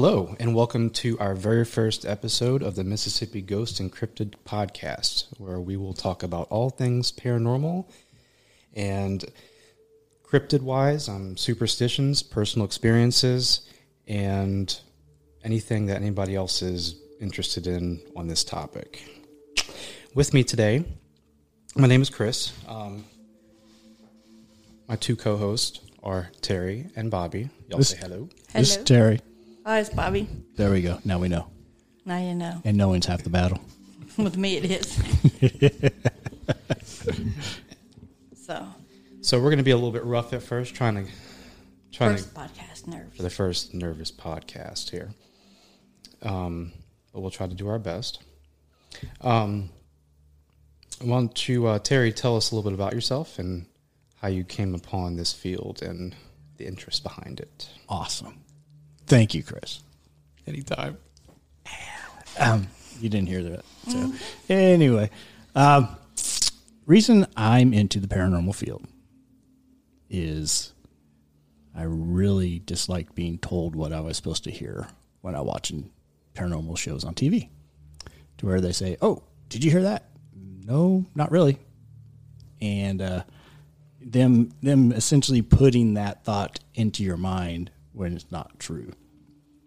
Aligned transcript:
Hello, 0.00 0.36
and 0.38 0.54
welcome 0.54 0.90
to 0.90 1.18
our 1.18 1.34
very 1.34 1.64
first 1.64 2.06
episode 2.06 2.62
of 2.62 2.76
the 2.76 2.84
Mississippi 2.84 3.42
Ghost 3.42 3.80
and 3.80 3.92
Cryptid 3.92 4.34
podcast, 4.46 5.24
where 5.40 5.58
we 5.58 5.76
will 5.76 5.92
talk 5.92 6.22
about 6.22 6.46
all 6.50 6.70
things 6.70 7.10
paranormal 7.10 7.84
and 8.76 9.24
cryptid 10.24 10.62
wise, 10.62 11.08
um, 11.08 11.36
superstitions, 11.36 12.22
personal 12.22 12.64
experiences, 12.64 13.68
and 14.06 14.78
anything 15.42 15.86
that 15.86 15.96
anybody 15.96 16.36
else 16.36 16.62
is 16.62 16.94
interested 17.20 17.66
in 17.66 18.00
on 18.14 18.28
this 18.28 18.44
topic. 18.44 19.02
With 20.14 20.32
me 20.32 20.44
today, 20.44 20.84
my 21.74 21.88
name 21.88 22.02
is 22.02 22.08
Chris. 22.08 22.52
Um, 22.68 23.04
my 24.86 24.94
two 24.94 25.16
co 25.16 25.36
hosts 25.36 25.80
are 26.04 26.30
Terry 26.40 26.86
and 26.94 27.10
Bobby. 27.10 27.50
Y'all 27.66 27.78
This- 27.78 27.88
say 27.88 27.96
hello. 27.96 28.14
Hello. 28.16 28.28
This 28.54 28.76
is 28.76 28.84
Terry. 28.84 29.18
Hi, 29.68 29.80
it's 29.80 29.90
Bobby. 29.90 30.26
There 30.56 30.70
we 30.70 30.80
go. 30.80 30.98
Now 31.04 31.18
we 31.18 31.28
know. 31.28 31.46
Now 32.06 32.16
you 32.16 32.34
know. 32.34 32.62
And 32.64 32.78
knowing's 32.78 33.04
half 33.04 33.22
the 33.22 33.28
battle. 33.28 33.60
With 34.16 34.38
me, 34.38 34.56
it 34.56 34.64
is. 34.64 35.92
so, 38.34 38.66
So 39.20 39.36
we're 39.36 39.50
going 39.50 39.58
to 39.58 39.62
be 39.62 39.72
a 39.72 39.76
little 39.76 39.92
bit 39.92 40.04
rough 40.04 40.32
at 40.32 40.42
first, 40.42 40.74
trying 40.74 41.04
to 41.04 41.12
trying 41.92 42.12
first 42.12 42.34
to 42.34 42.40
podcast 42.40 42.86
nerves. 42.86 43.14
for 43.14 43.22
the 43.22 43.28
first 43.28 43.74
nervous 43.74 44.10
podcast 44.10 44.88
here. 44.88 45.10
Um, 46.22 46.72
but 47.12 47.20
we'll 47.20 47.30
try 47.30 47.46
to 47.46 47.54
do 47.54 47.68
our 47.68 47.78
best. 47.78 48.22
Um, 49.20 49.68
why 51.02 51.18
don't 51.18 51.46
you, 51.46 51.66
uh, 51.66 51.78
Terry, 51.78 52.10
tell 52.14 52.38
us 52.38 52.52
a 52.52 52.54
little 52.54 52.70
bit 52.70 52.74
about 52.74 52.94
yourself 52.94 53.38
and 53.38 53.66
how 54.22 54.28
you 54.28 54.44
came 54.44 54.74
upon 54.74 55.16
this 55.16 55.34
field 55.34 55.82
and 55.82 56.16
the 56.56 56.66
interest 56.66 57.02
behind 57.02 57.38
it. 57.38 57.68
Awesome. 57.86 58.44
Thank 59.08 59.34
you, 59.34 59.42
Chris. 59.42 59.82
Anytime. 60.46 60.98
Um, 62.38 62.68
you 63.00 63.08
didn't 63.08 63.28
hear 63.28 63.42
that. 63.42 63.64
So, 63.88 64.12
anyway, 64.50 65.08
um, 65.54 65.96
reason 66.84 67.26
I'm 67.34 67.72
into 67.72 68.00
the 68.00 68.06
paranormal 68.06 68.54
field 68.54 68.86
is 70.10 70.74
I 71.74 71.84
really 71.84 72.58
disliked 72.58 73.14
being 73.14 73.38
told 73.38 73.74
what 73.74 73.94
I 73.94 74.00
was 74.00 74.18
supposed 74.18 74.44
to 74.44 74.50
hear 74.50 74.88
when 75.22 75.34
I 75.34 75.40
watching 75.40 75.90
paranormal 76.34 76.76
shows 76.76 77.02
on 77.02 77.14
TV. 77.14 77.48
To 78.38 78.46
where 78.46 78.60
they 78.60 78.72
say, 78.72 78.98
"Oh, 79.00 79.22
did 79.48 79.64
you 79.64 79.70
hear 79.70 79.82
that?" 79.82 80.10
No, 80.36 81.06
not 81.14 81.30
really. 81.30 81.58
And 82.60 83.00
uh, 83.00 83.22
them 84.02 84.52
them 84.62 84.92
essentially 84.92 85.40
putting 85.40 85.94
that 85.94 86.24
thought 86.24 86.60
into 86.74 87.02
your 87.02 87.16
mind 87.16 87.70
when 87.98 88.14
it's 88.14 88.30
not 88.30 88.58
true. 88.58 88.92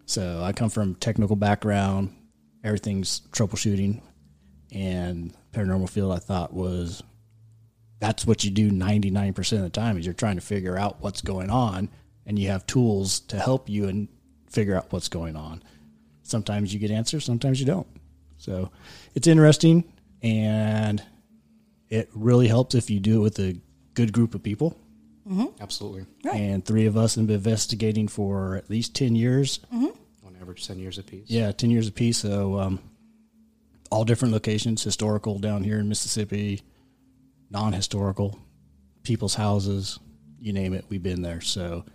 So 0.05 0.41
I 0.41 0.53
come 0.53 0.69
from 0.69 0.95
technical 0.95 1.35
background, 1.35 2.15
everything's 2.63 3.21
troubleshooting, 3.31 4.01
and 4.71 5.33
paranormal 5.51 5.89
field 5.89 6.13
I 6.13 6.19
thought 6.19 6.53
was 6.53 7.03
that's 7.99 8.25
what 8.25 8.43
you 8.43 8.51
do 8.51 8.71
99% 8.71 9.57
of 9.57 9.61
the 9.61 9.69
time 9.69 9.97
is 9.97 10.05
you're 10.05 10.13
trying 10.13 10.35
to 10.35 10.41
figure 10.41 10.77
out 10.77 11.01
what's 11.01 11.21
going 11.21 11.49
on 11.49 11.89
and 12.25 12.39
you 12.39 12.49
have 12.49 12.65
tools 12.65 13.19
to 13.19 13.37
help 13.37 13.69
you 13.69 13.87
and 13.87 14.07
figure 14.49 14.75
out 14.75 14.91
what's 14.91 15.09
going 15.09 15.35
on. 15.35 15.61
Sometimes 16.23 16.73
you 16.73 16.79
get 16.79 16.89
answers, 16.89 17.25
sometimes 17.25 17.59
you 17.59 17.65
don't. 17.65 17.87
So 18.37 18.71
it's 19.13 19.27
interesting 19.27 19.83
and 20.23 21.03
it 21.89 22.09
really 22.13 22.47
helps 22.47 22.73
if 22.75 22.89
you 22.89 22.99
do 22.99 23.17
it 23.17 23.23
with 23.23 23.39
a 23.39 23.59
good 23.93 24.13
group 24.13 24.33
of 24.33 24.41
people. 24.41 24.77
Absolutely. 25.59 26.05
And 26.33 26.65
three 26.65 26.85
of 26.87 26.97
us 26.97 27.15
have 27.15 27.27
been 27.27 27.35
investigating 27.35 28.07
for 28.07 28.55
at 28.55 28.69
least 28.69 28.95
10 28.95 29.15
years. 29.15 29.59
On 29.71 30.35
average, 30.41 30.65
10 30.67 30.79
years 30.79 30.97
apiece. 30.97 31.29
Yeah, 31.29 31.51
10 31.51 31.69
years 31.71 31.87
apiece. 31.87 32.17
So, 32.17 32.59
um, 32.59 32.79
all 33.91 34.05
different 34.05 34.33
locations 34.33 34.83
historical 34.83 35.37
down 35.39 35.63
here 35.63 35.79
in 35.79 35.89
Mississippi, 35.89 36.61
non 37.49 37.73
historical, 37.73 38.39
people's 39.03 39.35
houses, 39.35 39.99
you 40.39 40.53
name 40.53 40.73
it, 40.73 40.85
we've 40.89 41.03
been 41.03 41.21
there. 41.21 41.41
So, 41.41 41.85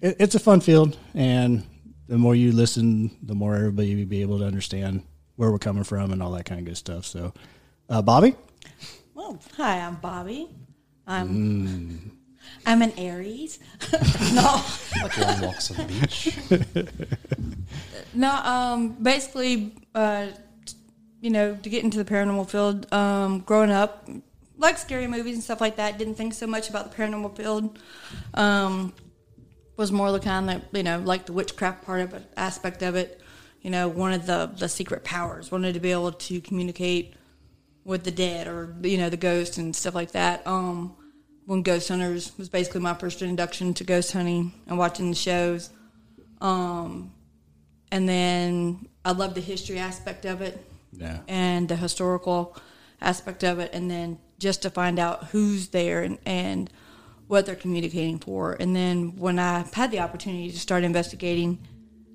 it, 0.00 0.16
it's 0.18 0.34
a 0.34 0.40
fun 0.40 0.60
field. 0.60 0.96
And 1.14 1.64
the 2.08 2.18
more 2.18 2.34
you 2.34 2.52
listen, 2.52 3.16
the 3.22 3.34
more 3.34 3.56
everybody 3.56 3.94
will 3.94 4.06
be 4.06 4.22
able 4.22 4.38
to 4.38 4.44
understand 4.46 5.02
where 5.36 5.50
we're 5.50 5.58
coming 5.58 5.84
from 5.84 6.12
and 6.12 6.22
all 6.22 6.32
that 6.32 6.44
kind 6.46 6.58
of 6.60 6.64
good 6.66 6.76
stuff. 6.76 7.04
So, 7.04 7.32
uh, 7.88 8.00
Bobby? 8.02 8.34
Well, 9.14 9.38
hi, 9.56 9.80
I'm 9.80 9.96
Bobby. 9.96 10.48
I'm 11.06 11.28
Mm. 11.28 12.10
I'm 12.66 12.82
an 12.82 12.92
Aries. 12.98 13.58
no, 14.34 14.62
Like 15.02 15.18
long 15.18 15.40
walks 15.40 15.70
on 15.70 15.86
the 15.86 16.66
beach. 16.80 16.86
no. 18.14 18.30
Um, 18.30 18.90
basically, 19.02 19.74
uh, 19.94 20.26
you 21.20 21.30
know, 21.30 21.56
to 21.56 21.68
get 21.68 21.84
into 21.84 22.02
the 22.02 22.04
paranormal 22.04 22.48
field, 22.48 22.92
um, 22.92 23.40
growing 23.40 23.70
up, 23.70 24.08
like 24.56 24.78
scary 24.78 25.06
movies 25.06 25.34
and 25.34 25.42
stuff 25.42 25.60
like 25.60 25.76
that, 25.76 25.98
didn't 25.98 26.16
think 26.16 26.34
so 26.34 26.46
much 26.46 26.68
about 26.68 26.90
the 26.90 26.96
paranormal 26.96 27.36
field. 27.36 27.78
Um, 28.34 28.92
was 29.76 29.92
more 29.92 30.10
the 30.10 30.20
kind 30.20 30.48
that 30.48 30.64
you 30.72 30.82
know, 30.82 30.98
like 30.98 31.26
the 31.26 31.32
witchcraft 31.32 31.84
part 31.84 32.00
of 32.00 32.12
it, 32.12 32.24
aspect 32.36 32.82
of 32.82 32.96
it. 32.96 33.20
You 33.62 33.70
know, 33.70 33.88
wanted 33.88 34.24
the 34.24 34.50
the 34.56 34.68
secret 34.68 35.04
powers, 35.04 35.50
wanted 35.50 35.74
to 35.74 35.80
be 35.80 35.92
able 35.92 36.12
to 36.12 36.40
communicate 36.40 37.14
with 37.84 38.04
the 38.04 38.10
dead 38.10 38.46
or 38.46 38.74
you 38.82 38.98
know 38.98 39.08
the 39.08 39.16
ghosts 39.16 39.56
and 39.56 39.74
stuff 39.74 39.94
like 39.94 40.12
that. 40.12 40.46
Um, 40.46 40.94
when 41.48 41.62
Ghost 41.62 41.88
Hunters 41.88 42.36
was 42.36 42.50
basically 42.50 42.82
my 42.82 42.92
first 42.92 43.22
introduction 43.22 43.72
to 43.72 43.82
ghost 43.82 44.12
hunting 44.12 44.52
and 44.66 44.76
watching 44.76 45.08
the 45.08 45.16
shows. 45.16 45.70
Um, 46.42 47.10
and 47.90 48.06
then 48.06 48.86
I 49.02 49.12
love 49.12 49.32
the 49.32 49.40
history 49.40 49.78
aspect 49.78 50.26
of 50.26 50.42
it 50.42 50.62
Yeah. 50.92 51.20
and 51.26 51.66
the 51.66 51.74
historical 51.76 52.54
aspect 53.00 53.44
of 53.44 53.60
it, 53.60 53.70
and 53.72 53.90
then 53.90 54.18
just 54.38 54.60
to 54.62 54.70
find 54.70 54.98
out 54.98 55.28
who's 55.28 55.68
there 55.68 56.02
and, 56.02 56.18
and 56.26 56.70
what 57.28 57.46
they're 57.46 57.56
communicating 57.56 58.18
for. 58.18 58.52
And 58.60 58.76
then 58.76 59.16
when 59.16 59.38
I 59.38 59.64
had 59.72 59.90
the 59.90 60.00
opportunity 60.00 60.50
to 60.50 60.58
start 60.58 60.84
investigating, 60.84 61.66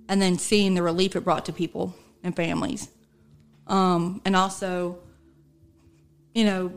and 0.07 0.21
then 0.21 0.37
seeing 0.37 0.75
the 0.75 0.83
relief 0.83 1.15
it 1.15 1.21
brought 1.21 1.45
to 1.45 1.53
people 1.53 1.95
and 2.21 2.35
families, 2.35 2.87
um, 3.65 4.21
and 4.25 4.35
also, 4.35 4.99
you 6.35 6.43
know, 6.43 6.71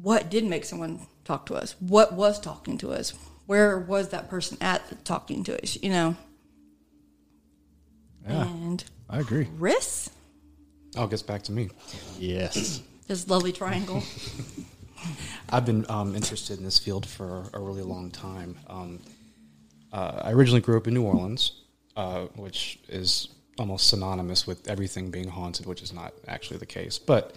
what 0.00 0.30
did 0.30 0.44
make 0.44 0.64
someone 0.64 1.06
talk 1.26 1.46
to 1.46 1.54
us? 1.54 1.74
What 1.80 2.12
was 2.12 2.40
talking 2.40 2.78
to 2.78 2.92
us? 2.92 3.12
Where 3.46 3.78
was 3.78 4.08
that 4.10 4.28
person 4.28 4.58
at 4.60 5.04
talking 5.04 5.44
to 5.44 5.62
us? 5.62 5.78
You 5.82 5.90
know, 5.90 6.16
Yeah, 8.26 8.46
and 8.48 8.84
I 9.08 9.20
agree. 9.20 9.48
Chris, 9.58 10.10
Oh, 10.96 11.04
it 11.04 11.10
gets 11.10 11.22
back 11.22 11.42
to 11.42 11.52
me. 11.52 11.68
Yes. 12.18 12.80
this 13.06 13.28
lovely 13.28 13.52
triangle. 13.52 14.02
I've 15.50 15.66
been 15.66 15.84
um, 15.90 16.16
interested 16.16 16.58
in 16.58 16.64
this 16.64 16.78
field 16.78 17.06
for 17.06 17.44
a 17.52 17.60
really 17.60 17.82
long 17.82 18.10
time. 18.10 18.56
Um, 18.66 19.00
uh, 19.92 20.22
I 20.24 20.32
originally 20.32 20.62
grew 20.62 20.78
up 20.78 20.86
in 20.86 20.94
New 20.94 21.02
Orleans, 21.04 21.52
uh, 21.96 22.22
which 22.34 22.78
is 22.88 23.28
almost 23.58 23.88
synonymous 23.88 24.46
with 24.46 24.68
everything 24.68 25.10
being 25.10 25.28
haunted, 25.28 25.66
which 25.66 25.82
is 25.82 25.92
not 25.92 26.14
actually 26.26 26.58
the 26.58 26.66
case. 26.66 26.98
But, 26.98 27.34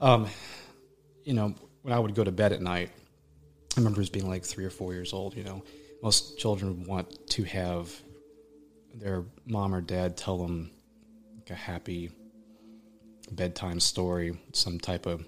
um, 0.00 0.28
you 1.24 1.34
know, 1.34 1.54
when 1.82 1.92
I 1.94 1.98
would 1.98 2.14
go 2.14 2.24
to 2.24 2.32
bed 2.32 2.52
at 2.52 2.60
night, 2.60 2.90
I 3.76 3.80
remember 3.80 4.00
as 4.00 4.10
being 4.10 4.28
like 4.28 4.44
three 4.44 4.64
or 4.64 4.70
four 4.70 4.92
years 4.92 5.12
old. 5.12 5.36
You 5.36 5.44
know, 5.44 5.62
most 6.02 6.38
children 6.38 6.84
want 6.84 7.28
to 7.30 7.44
have 7.44 7.92
their 8.94 9.24
mom 9.46 9.74
or 9.74 9.80
dad 9.80 10.16
tell 10.16 10.38
them 10.38 10.70
like 11.36 11.50
a 11.50 11.54
happy 11.54 12.10
bedtime 13.30 13.80
story, 13.80 14.38
some 14.52 14.78
type 14.78 15.06
of 15.06 15.24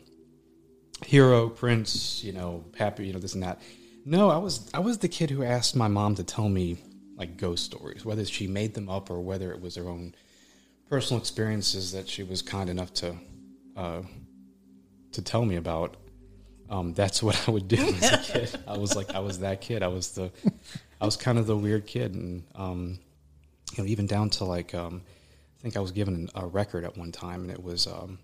hero, 1.05 1.49
prince, 1.49 2.23
you 2.25 2.33
know, 2.33 2.65
happy, 2.77 3.07
you 3.07 3.13
know, 3.13 3.19
this 3.19 3.35
and 3.35 3.43
that. 3.43 3.61
No, 4.05 4.31
I 4.31 4.39
was 4.39 4.69
I 4.75 4.81
was 4.81 4.99
the 4.99 5.09
kid 5.09 5.31
who 5.31 5.45
asked 5.45 5.77
my 5.77 5.89
mom 5.89 6.17
to 6.17 6.25
tell 6.25 6.49
me 6.49 6.79
like 7.17 7.37
ghost 7.37 7.65
stories, 7.65 8.05
whether 8.05 8.25
she 8.25 8.47
made 8.47 8.75
them 8.75 8.89
up 8.89 9.11
or 9.11 9.21
whether 9.21 9.53
it 9.53 9.61
was 9.61 9.77
her 9.77 9.89
own 9.89 10.15
personal 10.89 11.21
experiences 11.21 11.93
that 11.93 12.09
she 12.09 12.23
was 12.23 12.43
kind 12.43 12.69
enough 12.69 12.93
to 12.95 13.17
uh, 13.77 14.03
to 15.13 15.23
tell 15.23 15.45
me 15.45 15.57
about. 15.57 15.97
Um, 16.73 16.95
that's 16.95 17.23
what 17.23 17.47
I 17.47 17.51
would 17.51 17.69
do 17.69 17.77
as 17.77 18.13
a 18.13 18.19
kid. 18.19 18.61
I 18.67 18.79
was 18.79 18.97
like 18.97 19.15
I 19.15 19.19
was 19.19 19.41
that 19.41 19.61
kid. 19.61 19.83
I 19.83 19.89
was 19.89 20.13
the 20.13 20.33
I 21.03 21.05
was 21.05 21.19
kind 21.19 21.39
of 21.39 21.47
the 21.47 21.57
weird 21.57 21.87
kid, 21.87 22.15
and 22.15 22.45
um, 22.55 22.99
you 23.77 23.85
know, 23.85 23.89
even 23.89 24.07
down 24.07 24.31
to 24.31 24.45
like 24.45 24.75
um, 24.75 25.03
I 25.59 25.63
think 25.63 25.77
I 25.77 25.81
was 25.81 25.93
given 25.93 26.31
a 26.35 26.47
record 26.47 26.85
at 26.85 26.97
one 26.97 27.13
time, 27.13 27.43
and 27.43 27.51
it 27.51 27.63
was 27.63 27.87
um, 27.87 28.19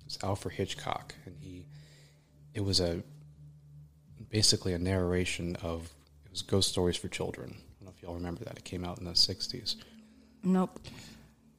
it 0.00 0.06
was 0.06 0.18
Alfred 0.24 0.54
Hitchcock, 0.54 1.14
and 1.26 1.36
he 1.38 1.64
it 2.54 2.60
was 2.60 2.80
a 2.80 3.04
basically 4.30 4.72
a 4.72 4.78
narration 4.78 5.54
of 5.62 5.84
it 6.24 6.32
was 6.32 6.42
ghost 6.42 6.70
stories 6.70 6.96
for 6.96 7.06
children. 7.06 7.50
I 7.50 7.84
don't 7.84 7.84
know 7.84 7.92
if 7.96 8.02
y'all 8.02 8.14
remember 8.14 8.42
that. 8.44 8.58
It 8.58 8.64
came 8.64 8.84
out 8.84 8.98
in 8.98 9.04
the 9.04 9.12
'60s. 9.12 9.76
Nope. 10.42 10.80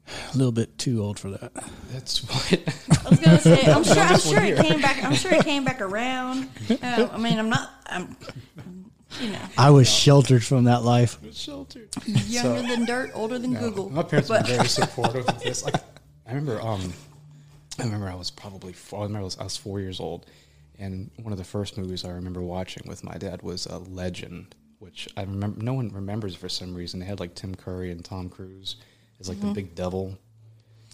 A 0.06 0.36
little 0.36 0.52
bit 0.52 0.76
too 0.78 1.02
old 1.02 1.18
for 1.18 1.30
that. 1.30 1.52
That's 1.92 2.18
what. 2.24 2.60
I 3.06 3.08
was 3.10 3.18
gonna 3.20 3.40
say, 3.40 3.72
I'm 3.72 3.84
sure, 3.84 4.02
I'm 4.02 4.18
sure 4.18 4.42
it 4.42 4.58
came 4.58 4.80
back. 4.80 5.02
I'm 5.02 5.14
sure 5.14 5.32
it 5.32 5.44
came 5.44 5.64
back 5.64 5.80
around. 5.80 6.48
Uh, 6.70 7.08
I 7.10 7.16
mean, 7.18 7.38
I'm 7.38 7.48
not. 7.48 7.70
I'm. 7.86 8.16
you 9.20 9.30
know, 9.30 9.38
I 9.56 9.70
was 9.70 9.88
sheltered 9.88 10.44
from 10.44 10.64
that 10.64 10.82
life. 10.82 11.18
Sheltered. 11.32 11.88
younger 12.06 12.62
than 12.62 12.84
dirt, 12.84 13.12
older 13.14 13.38
than 13.38 13.54
Google. 13.54 13.88
My 13.90 14.02
parents 14.02 14.28
But- 14.28 14.42
were 14.48 14.54
very 14.56 14.68
supportive 14.80 15.26
of 15.26 15.42
this. 15.42 15.64
Like, 15.64 15.76
I 16.26 16.30
remember, 16.34 16.60
um, 16.60 16.92
I 17.78 17.84
remember 17.84 18.08
I 18.08 18.14
was 18.14 18.30
probably 18.30 18.72
four, 18.72 19.00
I 19.00 19.02
remember 19.04 19.20
I 19.20 19.24
was, 19.24 19.38
I 19.38 19.44
was 19.44 19.56
four 19.56 19.80
years 19.80 20.00
old, 20.00 20.26
and 20.78 21.10
one 21.22 21.32
of 21.32 21.38
the 21.38 21.44
first 21.44 21.78
movies 21.78 22.04
I 22.04 22.10
remember 22.10 22.42
watching 22.42 22.82
with 22.86 23.02
my 23.04 23.16
dad 23.16 23.42
was 23.42 23.66
a 23.66 23.78
Legend, 23.78 24.54
which 24.80 25.08
I 25.16 25.22
remember 25.22 25.62
no 25.62 25.72
one 25.74 25.88
remembers 25.90 26.34
for 26.34 26.48
some 26.48 26.74
reason. 26.74 27.00
They 27.00 27.06
had 27.06 27.20
like 27.20 27.34
Tim 27.34 27.54
Curry 27.54 27.90
and 27.90 28.04
Tom 28.04 28.28
Cruise 28.28 28.76
as 29.20 29.28
like 29.28 29.38
the 29.40 29.46
mm-hmm. 29.46 29.54
big 29.54 29.74
devil. 29.74 30.18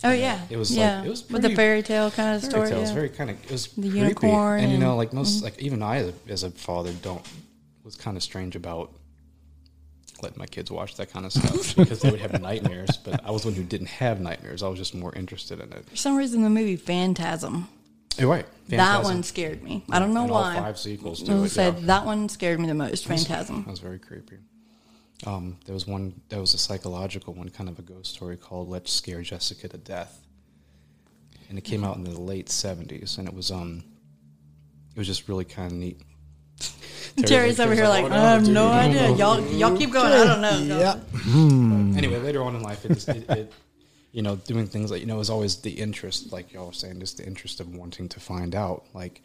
Oh 0.02 0.12
yeah, 0.12 0.40
It 0.48 0.56
was 0.56 0.70
like- 0.70 0.78
yeah. 0.78 1.02
it 1.04 1.08
was 1.08 1.28
with 1.28 1.42
the 1.42 1.54
fairy 1.54 1.82
tale 1.82 2.10
kind 2.10 2.34
of 2.34 2.40
Fairy 2.40 2.50
story. 2.50 2.68
tales, 2.70 2.88
yeah. 2.88 2.94
very 2.94 3.08
kind 3.10 3.30
of 3.30 3.44
it 3.44 3.50
was 3.50 3.66
The 3.68 3.82
creepy. 3.82 3.98
unicorn 3.98 4.60
and 4.60 4.72
you 4.72 4.78
know, 4.78 4.96
like 4.96 5.12
most, 5.12 5.36
mm-hmm. 5.36 5.44
like 5.44 5.58
even 5.58 5.82
I 5.82 5.96
as 5.96 6.08
a, 6.08 6.14
as 6.32 6.42
a 6.42 6.50
father 6.50 6.92
don't 7.02 7.22
was 7.84 7.96
kind 7.96 8.16
of 8.16 8.22
strange 8.22 8.56
about 8.56 8.92
letting 10.22 10.38
my 10.38 10.46
kids 10.46 10.70
watch 10.70 10.96
that 10.96 11.10
kind 11.10 11.26
of 11.26 11.32
stuff 11.32 11.76
because 11.76 12.00
they 12.00 12.10
would 12.10 12.20
have 12.20 12.40
nightmares. 12.40 12.96
But 12.98 13.24
I 13.24 13.30
was 13.30 13.44
one 13.44 13.54
who 13.54 13.62
didn't 13.64 13.88
have 13.88 14.20
nightmares. 14.20 14.62
I 14.62 14.68
was 14.68 14.78
just 14.78 14.94
more 14.94 15.14
interested 15.14 15.60
in 15.60 15.72
it. 15.72 15.88
For 15.88 15.96
some 15.96 16.16
reason, 16.16 16.42
the 16.42 16.50
movie 16.50 16.76
Phantasm. 16.76 17.68
You're 18.18 18.28
right. 18.28 18.46
That 18.68 19.02
one 19.04 19.22
scared 19.22 19.62
me. 19.62 19.82
I 19.90 19.98
don't 19.98 20.12
know 20.12 20.22
And 20.22 20.30
why. 20.30 20.56
five 20.56 20.78
sequels 20.78 21.22
to 21.24 21.32
I 21.32 21.36
it, 21.36 21.48
said 21.48 21.78
yeah. 21.80 21.86
that 21.86 22.06
one 22.06 22.28
scared 22.28 22.60
me 22.60 22.66
the 22.66 22.74
most. 22.74 23.06
Phantasm. 23.06 23.62
That 23.64 23.70
was 23.70 23.80
very 23.80 23.98
creepy. 23.98 24.36
Um, 25.26 25.58
there 25.66 25.74
was 25.74 25.86
one 25.86 26.20
that 26.28 26.40
was 26.40 26.54
a 26.54 26.58
psychological 26.58 27.34
one, 27.34 27.48
kind 27.50 27.68
of 27.68 27.78
a 27.78 27.82
ghost 27.82 28.14
story 28.14 28.36
called 28.36 28.68
"Let's 28.68 28.92
Scare 28.92 29.22
Jessica 29.22 29.68
to 29.68 29.78
Death," 29.78 30.26
and 31.48 31.58
it 31.58 31.62
came 31.62 31.84
out 31.84 31.96
in 31.96 32.04
the 32.04 32.18
late 32.18 32.46
'70s, 32.46 33.18
and 33.18 33.28
it 33.28 33.34
was 33.34 33.50
um, 33.50 33.84
it 34.94 34.98
was 34.98 35.06
just 35.06 35.28
really 35.28 35.44
kind 35.44 35.70
of 35.70 35.78
neat. 35.78 36.00
Terry's 37.26 37.60
over 37.60 37.74
here 37.74 37.88
like, 37.88 38.04
"Oh, 38.04 38.12
I 38.12 38.18
have 38.18 38.44
dude, 38.44 38.54
no 38.54 38.68
idea. 38.68 39.10
Y'all, 39.16 39.40
y'all 39.52 39.76
keep 39.76 39.90
going. 39.90 40.12
I 40.12 40.24
don't 40.24 40.40
know. 40.40 40.78
Yeah. 40.78 41.96
Anyway, 41.96 42.18
later 42.18 42.42
on 42.42 42.56
in 42.56 42.62
life, 42.62 42.84
it, 42.84 42.94
just, 42.94 43.08
it, 43.08 43.28
it 43.28 43.52
you 44.12 44.22
know, 44.22 44.36
doing 44.36 44.66
things 44.66 44.90
like 44.90 45.00
you 45.00 45.06
know, 45.06 45.20
is 45.20 45.30
always 45.30 45.56
the 45.56 45.70
interest, 45.70 46.32
like 46.32 46.52
y'all 46.52 46.66
were 46.66 46.72
saying, 46.72 46.98
just 47.00 47.18
the 47.18 47.26
interest 47.26 47.60
of 47.60 47.74
wanting 47.74 48.08
to 48.08 48.20
find 48.20 48.54
out, 48.54 48.86
like, 48.94 49.22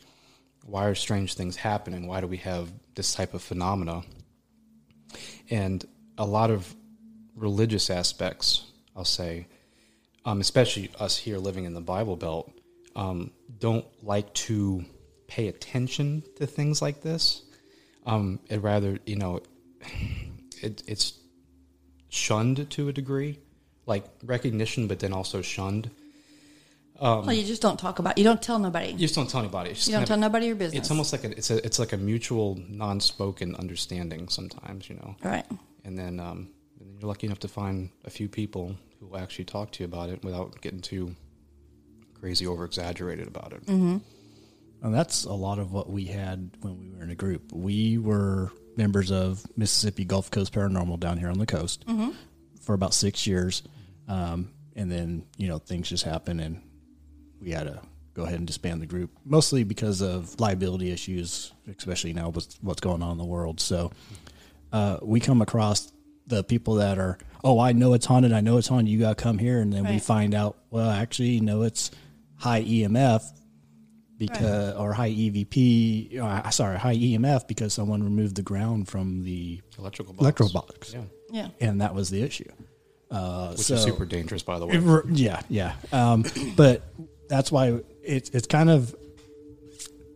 why 0.65 0.85
are 0.85 0.95
strange 0.95 1.35
things 1.35 1.55
happening? 1.55 2.07
Why 2.07 2.21
do 2.21 2.27
we 2.27 2.37
have 2.37 2.71
this 2.95 3.13
type 3.13 3.33
of 3.33 3.41
phenomena? 3.41 4.03
And 5.49 5.85
a 6.17 6.25
lot 6.25 6.51
of 6.51 6.73
religious 7.35 7.89
aspects, 7.89 8.71
I'll 8.95 9.05
say, 9.05 9.47
um, 10.25 10.41
especially 10.41 10.89
us 10.99 11.17
here 11.17 11.37
living 11.37 11.65
in 11.65 11.73
the 11.73 11.81
Bible 11.81 12.15
Belt, 12.15 12.51
um, 12.95 13.31
don't 13.59 13.85
like 14.03 14.33
to 14.33 14.85
pay 15.27 15.47
attention 15.47 16.23
to 16.37 16.47
things 16.47 16.81
like 16.81 17.01
this. 17.01 17.43
Um, 18.05 18.39
it 18.49 18.61
rather, 18.61 18.99
you 19.05 19.15
know, 19.15 19.41
it, 20.61 20.83
it's 20.87 21.13
shunned 22.09 22.69
to 22.71 22.87
a 22.87 22.93
degree, 22.93 23.39
like 23.85 24.05
recognition, 24.23 24.87
but 24.87 24.99
then 24.99 25.13
also 25.13 25.41
shunned. 25.41 25.91
Well, 26.99 27.33
you 27.33 27.43
just 27.43 27.61
don't 27.61 27.79
talk 27.79 27.99
about. 27.99 28.17
You 28.17 28.23
don't 28.23 28.41
tell 28.41 28.59
nobody. 28.59 28.91
You 28.91 28.97
just 28.97 29.15
don't 29.15 29.29
tell 29.29 29.41
anybody. 29.41 29.71
You 29.71 29.91
don't 29.91 30.05
tell 30.05 30.15
of- 30.15 30.21
nobody 30.21 30.47
your 30.47 30.55
business. 30.55 30.81
It's 30.81 30.91
almost 30.91 31.11
like 31.11 31.23
a, 31.23 31.31
it's 31.31 31.51
a 31.51 31.65
it's 31.65 31.79
like 31.79 31.93
a 31.93 31.97
mutual, 31.97 32.57
non-spoken 32.69 33.55
understanding. 33.55 34.29
Sometimes, 34.29 34.89
you 34.89 34.95
know, 34.95 35.15
right. 35.23 35.45
and 35.83 35.97
then 35.97 36.19
um, 36.19 36.49
and 36.79 36.89
then 36.89 36.97
you're 36.99 37.07
lucky 37.07 37.27
enough 37.27 37.39
to 37.39 37.47
find 37.47 37.89
a 38.05 38.09
few 38.09 38.29
people 38.29 38.75
who 38.99 39.07
will 39.07 39.17
actually 39.17 39.45
talk 39.45 39.71
to 39.71 39.83
you 39.83 39.85
about 39.85 40.09
it 40.09 40.23
without 40.23 40.61
getting 40.61 40.79
too 40.79 41.15
crazy 42.13 42.47
over 42.47 42.65
exaggerated 42.65 43.27
about 43.27 43.53
it. 43.53 43.65
Mm-hmm. 43.65 43.97
And 44.81 44.93
that's 44.93 45.25
a 45.25 45.33
lot 45.33 45.59
of 45.59 45.71
what 45.71 45.89
we 45.89 46.05
had 46.05 46.51
when 46.61 46.79
we 46.79 46.89
were 46.97 47.03
in 47.03 47.09
a 47.09 47.15
group. 47.15 47.51
We 47.51 47.97
were 47.97 48.51
members 48.77 49.11
of 49.11 49.45
Mississippi 49.57 50.05
Gulf 50.05 50.29
Coast 50.31 50.53
Paranormal 50.53 50.99
down 50.99 51.17
here 51.17 51.29
on 51.29 51.39
the 51.39 51.45
coast 51.45 51.85
for 52.61 52.73
about 52.73 52.93
six 52.93 53.25
years. 53.25 53.63
Um, 54.07 54.51
and 54.75 54.91
then, 54.91 55.25
you 55.37 55.47
know, 55.47 55.57
things 55.57 55.89
just 55.89 56.03
happen 56.03 56.39
and 56.39 56.61
we 57.45 57.51
had 57.51 57.67
to 57.67 57.79
go 58.15 58.23
ahead 58.23 58.39
and 58.39 58.47
disband 58.47 58.81
the 58.81 58.85
group, 58.87 59.11
mostly 59.23 59.63
because 59.63 60.01
of 60.01 60.37
liability 60.39 60.91
issues, 60.91 61.53
especially 61.77 62.11
now 62.13 62.29
with 62.29 62.57
what's 62.61 62.81
going 62.81 63.03
on 63.03 63.11
in 63.11 63.17
the 63.19 63.25
world. 63.25 63.59
So 63.59 63.91
uh, 64.73 64.97
we 65.01 65.19
come 65.19 65.41
across 65.41 65.91
the 66.27 66.43
people 66.43 66.75
that 66.75 66.97
are, 66.97 67.19
oh, 67.43 67.59
I 67.59 67.71
know 67.73 67.93
it's 67.93 68.05
haunted. 68.07 68.33
I 68.33 68.41
know 68.41 68.57
it's 68.57 68.67
haunted. 68.67 68.87
You 68.89 68.99
got 68.99 69.17
to 69.17 69.23
come 69.23 69.37
here. 69.37 69.59
And 69.61 69.71
then 69.71 69.85
we 69.87 69.99
find 69.99 70.33
out, 70.33 70.57
well, 70.71 70.89
actually, 70.89 71.39
no, 71.39 71.61
it's 71.61 71.91
high 72.37 72.63
EMF 72.63 73.23
because 74.17 74.75
or 74.75 74.93
high 74.93 75.11
EVP, 75.11 76.17
uh, 76.19 76.49
sorry, 76.49 76.79
high 76.79 76.95
EMF 76.95 77.47
because 77.47 77.73
someone 77.73 78.01
removed 78.01 78.37
the 78.37 78.41
ground 78.41 78.87
from 78.87 79.21
the 79.23 79.61
Electrical 79.77 80.13
box. 80.13 80.21
electro 80.23 80.47
box, 80.49 80.93
Yeah, 80.93 81.03
Yeah. 81.31 81.47
and 81.59 81.81
that 81.81 81.93
was 81.93 82.09
the 82.09 82.21
issue. 82.23 82.49
Uh, 83.11 83.49
which 83.49 83.59
so- 83.59 83.75
is 83.75 83.83
super 83.83 84.05
dangerous, 84.05 84.41
by 84.41 84.57
the 84.57 84.65
way. 84.65 84.77
R- 84.77 85.03
Yeah, 85.11 85.41
yeah. 85.49 85.73
Um, 85.91 86.23
but 86.55 86.81
that's 87.27 87.51
why 87.51 87.81
it's 88.03 88.29
it's 88.29 88.47
kind 88.47 88.69
of 88.69 88.95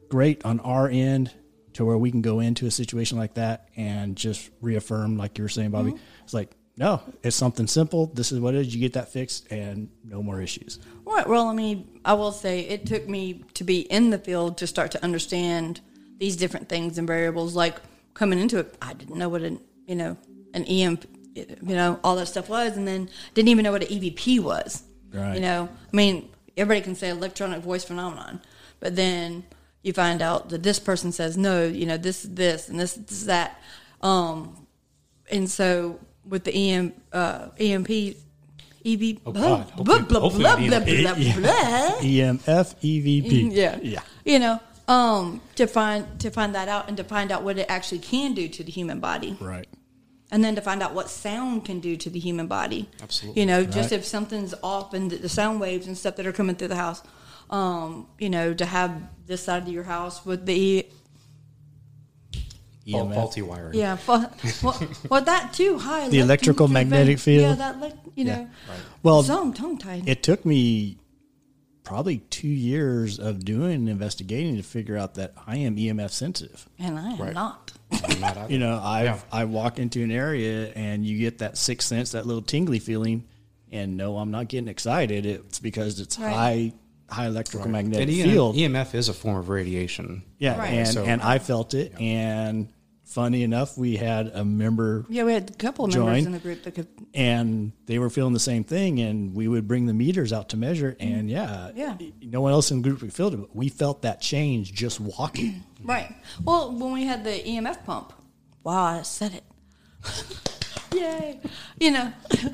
great 0.10 0.44
on 0.46 0.60
our 0.62 0.90
end 0.90 1.32
to 1.74 1.86
where 1.86 1.98
we 1.98 2.12
can 2.12 2.22
go 2.22 2.40
into 2.40 2.66
a 2.66 2.72
situation 2.72 3.18
like 3.18 3.36
that 3.36 3.70
and 3.78 4.16
just 4.16 4.50
reaffirm, 4.62 5.18
like 5.18 5.38
you 5.38 5.44
were 5.44 5.50
saying, 5.50 5.70
Bobby. 5.70 5.92
Mm-hmm. 5.92 6.24
It's 6.24 6.34
like, 6.34 6.52
no, 6.76 7.02
it's 7.24 7.36
something 7.36 7.68
simple. 7.68 8.08
This 8.08 8.32
is 8.32 8.40
what 8.40 8.56
it 8.56 8.62
is. 8.62 8.74
You 8.74 8.80
get 8.80 8.94
that 8.94 9.12
fixed, 9.12 9.52
and 9.52 9.90
no 10.04 10.24
more 10.24 10.42
issues. 10.42 10.80
Right. 11.06 11.28
Well, 11.28 11.48
I 11.48 11.54
mean, 11.54 12.00
I 12.06 12.14
will 12.14 12.32
say 12.32 12.62
it 12.62 12.86
took 12.86 13.08
me 13.08 13.44
to 13.56 13.64
be 13.64 13.82
in 13.82 14.12
the 14.12 14.18
field 14.18 14.58
to 14.60 14.68
start 14.68 14.92
to 14.92 15.04
understand 15.04 15.82
these 16.18 16.38
different 16.38 16.70
things 16.70 16.98
and 16.98 17.06
variables. 17.06 17.54
Like 17.56 17.76
coming 18.14 18.40
into 18.40 18.60
it, 18.60 18.76
I 18.82 18.94
didn't 18.94 19.18
know 19.18 19.28
what 19.28 19.42
an 19.42 19.60
you 19.88 19.96
know 19.96 20.18
an 20.54 20.64
EM, 20.66 21.00
you 21.36 21.46
know, 21.62 22.00
all 22.04 22.16
that 22.16 22.28
stuff 22.28 22.48
was, 22.48 22.78
and 22.78 22.88
then 22.88 23.10
didn't 23.34 23.50
even 23.50 23.64
know 23.64 23.74
what 23.74 23.84
an 23.84 23.90
EVP 23.90 24.40
was. 24.40 24.84
Right. 25.14 25.36
You 25.36 25.42
know, 25.42 25.68
I 25.92 25.96
mean, 25.96 26.29
everybody 26.58 26.82
can 26.84 26.96
say 26.96 27.10
electronic 27.10 27.62
voice 27.62 27.84
phenomenon, 27.84 28.42
but 28.80 28.96
then 28.96 29.44
you 29.84 29.94
find 29.94 30.22
out 30.22 30.50
that 30.50 30.64
this 30.64 30.80
person 30.80 31.12
says 31.12 31.38
no. 31.38 31.66
You 31.66 31.86
know, 31.86 31.98
this 31.98 32.24
is 32.26 32.34
this 32.36 32.70
and 32.70 32.80
this 32.80 32.98
is 32.98 33.26
that. 33.26 33.62
Um, 34.02 34.66
and 35.32 35.50
so 35.50 36.00
with 36.28 36.44
the 36.44 36.54
EM, 36.54 36.94
uh, 37.14 37.50
EMP, 37.60 37.90
EV, 38.86 39.18
Oh, 39.26 39.32
blah, 39.32 39.42
God. 39.42 39.76
blah, 39.86 39.96
Hopefully- 39.96 40.04
blah, 40.08 40.20
hopefully 40.20 40.44
blah, 40.44 40.56
blah, 40.80 41.14
blah, 41.14 41.40
blah. 41.40 42.00
EMF, 42.02 42.76
EVP. 42.82 43.52
Yeah. 43.54 43.78
yeah. 43.82 44.00
You 44.26 44.40
know, 44.40 44.60
um, 44.88 45.42
to 45.56 45.68
find 45.68 46.20
to 46.20 46.30
find 46.32 46.56
that 46.56 46.68
out 46.68 46.88
and 46.88 46.98
to 46.98 47.04
find 47.04 47.32
out 47.32 47.44
what 47.44 47.58
it 47.60 47.68
actually 47.70 48.00
can 48.00 48.34
do 48.34 48.48
to 48.50 48.64
the 48.64 48.72
human 48.72 49.00
body, 49.00 49.38
Right. 49.40 49.68
And 50.32 50.44
then 50.44 50.56
to 50.56 50.62
find 50.62 50.82
out 50.84 50.94
what 50.94 51.10
sound 51.10 51.66
can 51.66 51.80
do 51.80 51.96
to 51.98 52.10
the 52.10 52.20
human 52.20 52.48
body. 52.48 52.88
Absolutely. 53.02 53.42
You 53.42 53.46
know, 53.48 53.64
just 53.66 53.92
if 53.92 54.06
something's 54.06 54.54
off 54.62 54.94
and 54.94 55.10
the, 55.12 55.18
the 55.18 55.30
sound 55.30 55.60
waves 55.60 55.88
and 55.88 55.98
stuff 55.98 56.16
that 56.18 56.26
are 56.28 56.32
coming 56.34 56.56
through 56.56 56.68
the 56.70 56.76
house. 56.76 57.02
Um, 57.50 58.06
you 58.20 58.30
know, 58.30 58.54
to 58.54 58.64
have 58.66 58.92
this 59.26 59.44
side 59.44 59.64
of 59.64 59.70
your 59.70 59.82
house 59.84 60.24
with 60.24 60.46
the 60.46 60.86
Faul- 62.92 63.08
EMF. 63.08 63.14
faulty 63.16 63.42
wiring. 63.42 63.78
yeah, 63.78 63.98
well, 64.08 64.32
well, 64.64 64.82
well 65.10 65.22
that 65.22 65.54
too 65.54 65.78
high 65.78 66.10
The 66.10 66.20
electrical 66.20 66.68
magnetic 66.68 67.20
field. 67.20 67.42
Yeah, 67.44 67.56
that 67.56 67.80
like 67.80 67.94
you 68.16 68.26
Yeah. 68.26 68.36
know, 68.36 68.50
Well, 69.04 69.24
so 69.24 69.42
I'm 69.42 69.54
tongue 69.54 69.78
tied. 69.78 70.08
it 70.08 70.24
took 70.24 70.46
me 70.46 70.98
probably 71.84 72.20
two 72.30 72.48
years 72.48 73.18
of 73.20 73.44
doing 73.46 73.88
investigating 73.88 74.56
to 74.58 74.64
figure 74.64 74.98
out 74.98 75.16
that 75.16 75.34
I 75.48 75.58
am 75.58 75.76
EMF 75.78 76.12
sensitive. 76.12 76.68
and 76.80 76.98
I 77.00 77.12
am 77.14 77.18
Right. 77.22 77.34
not. 77.34 77.72
I'm 77.92 78.20
not 78.20 78.38
either. 78.38 78.52
You 78.54 78.60
know, 78.60 78.80
I 78.82 79.04
Yeah. 79.04 79.20
I 79.32 79.46
walk 79.46 79.80
into 79.80 80.04
an 80.04 80.12
area 80.12 80.72
and 80.74 81.06
you 81.06 81.18
get 81.18 81.40
that 81.40 81.58
sixth 81.58 81.88
sense, 81.88 82.12
that 82.12 82.26
little 82.28 82.42
tingly 82.42 82.80
feeling, 82.80 83.24
and 83.72 83.98
no, 83.98 84.18
I'm 84.18 84.32
not 84.32 84.48
getting 84.48 84.68
excited. 84.68 85.26
It's 85.26 85.60
because 85.60 86.00
it's 86.00 86.18
Right. 86.20 86.34
high 86.34 86.74
high 87.12 87.26
electrical 87.26 87.64
And 87.64 87.72
magnetic 87.72 88.08
EM 88.10 88.30
field. 88.30 88.56
EMF 88.56 88.94
is 88.94 89.10
a 89.10 89.14
form 89.14 89.38
of 89.38 89.50
radiation. 89.50 90.22
Yeah, 90.38 90.60
Right. 90.60 90.74
and 90.74 90.88
So- 90.88 91.04
and 91.06 91.24
I 91.24 91.40
felt 91.40 91.74
it. 91.74 92.00
And 92.00 92.68
funny 93.04 93.42
enough, 93.42 93.76
we 93.76 93.96
had 93.98 94.28
a 94.28 94.46
member 94.46 95.08
Yeah, 95.10 95.24
we 95.24 95.34
had 95.34 95.50
a 95.50 95.54
couple 95.54 95.86
of 95.86 95.92
members 95.96 96.28
in 96.28 96.32
the 96.34 96.38
group 96.38 96.62
that 96.66 96.76
could. 96.76 96.86
and 97.16 97.72
they 97.88 97.98
were 97.98 98.12
feeling 98.12 98.34
the 98.34 98.40
same 98.40 98.64
thing 98.64 99.00
and 99.00 99.34
we 99.34 99.48
would 99.48 99.68
bring 99.68 99.88
the 99.88 99.94
meters 99.96 100.32
out 100.32 100.50
to 100.50 100.58
measure 100.58 100.96
mm-hmm. 101.00 101.12
and 101.18 101.30
yeah 101.32 101.72
Yeah. 101.76 101.98
no 102.22 102.42
one 102.42 102.52
else 102.52 102.70
in 102.70 102.84
the 102.84 102.88
group 102.88 103.00
could 103.00 103.12
feel 103.12 103.30
it 103.34 103.38
but 103.38 103.56
we 103.56 103.68
felt 103.70 104.04
that 104.04 104.22
change 104.22 104.72
just 104.72 105.00
walking 105.00 105.64
Right. 105.84 106.14
Well, 106.44 106.72
when 106.72 106.94
we 106.94 107.06
had 107.06 107.24
the 107.24 107.32
EMF 107.32 107.86
pump, 107.86 108.14
wow, 108.64 108.84
I 108.84 109.02
said 109.04 109.34
it. 109.34 109.44
Yay. 110.94 111.40
You 111.80 111.92
know, 111.92 112.14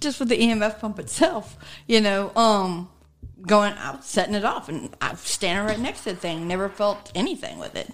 just 0.00 0.20
with 0.20 0.28
the 0.28 0.38
EMF 0.38 0.80
pump 0.80 0.98
itself, 0.98 1.56
you 1.86 2.00
know, 2.00 2.34
um, 2.36 2.88
going 3.42 3.72
out, 3.74 4.04
setting 4.04 4.34
it 4.34 4.44
off, 4.44 4.68
and 4.68 4.94
I 5.00 5.10
was 5.12 5.20
standing 5.20 5.64
right 5.66 5.78
next 5.78 6.04
to 6.04 6.10
the 6.12 6.16
thing, 6.16 6.48
never 6.48 6.68
felt 6.68 7.10
anything 7.14 7.58
with 7.58 7.74
it. 7.76 7.90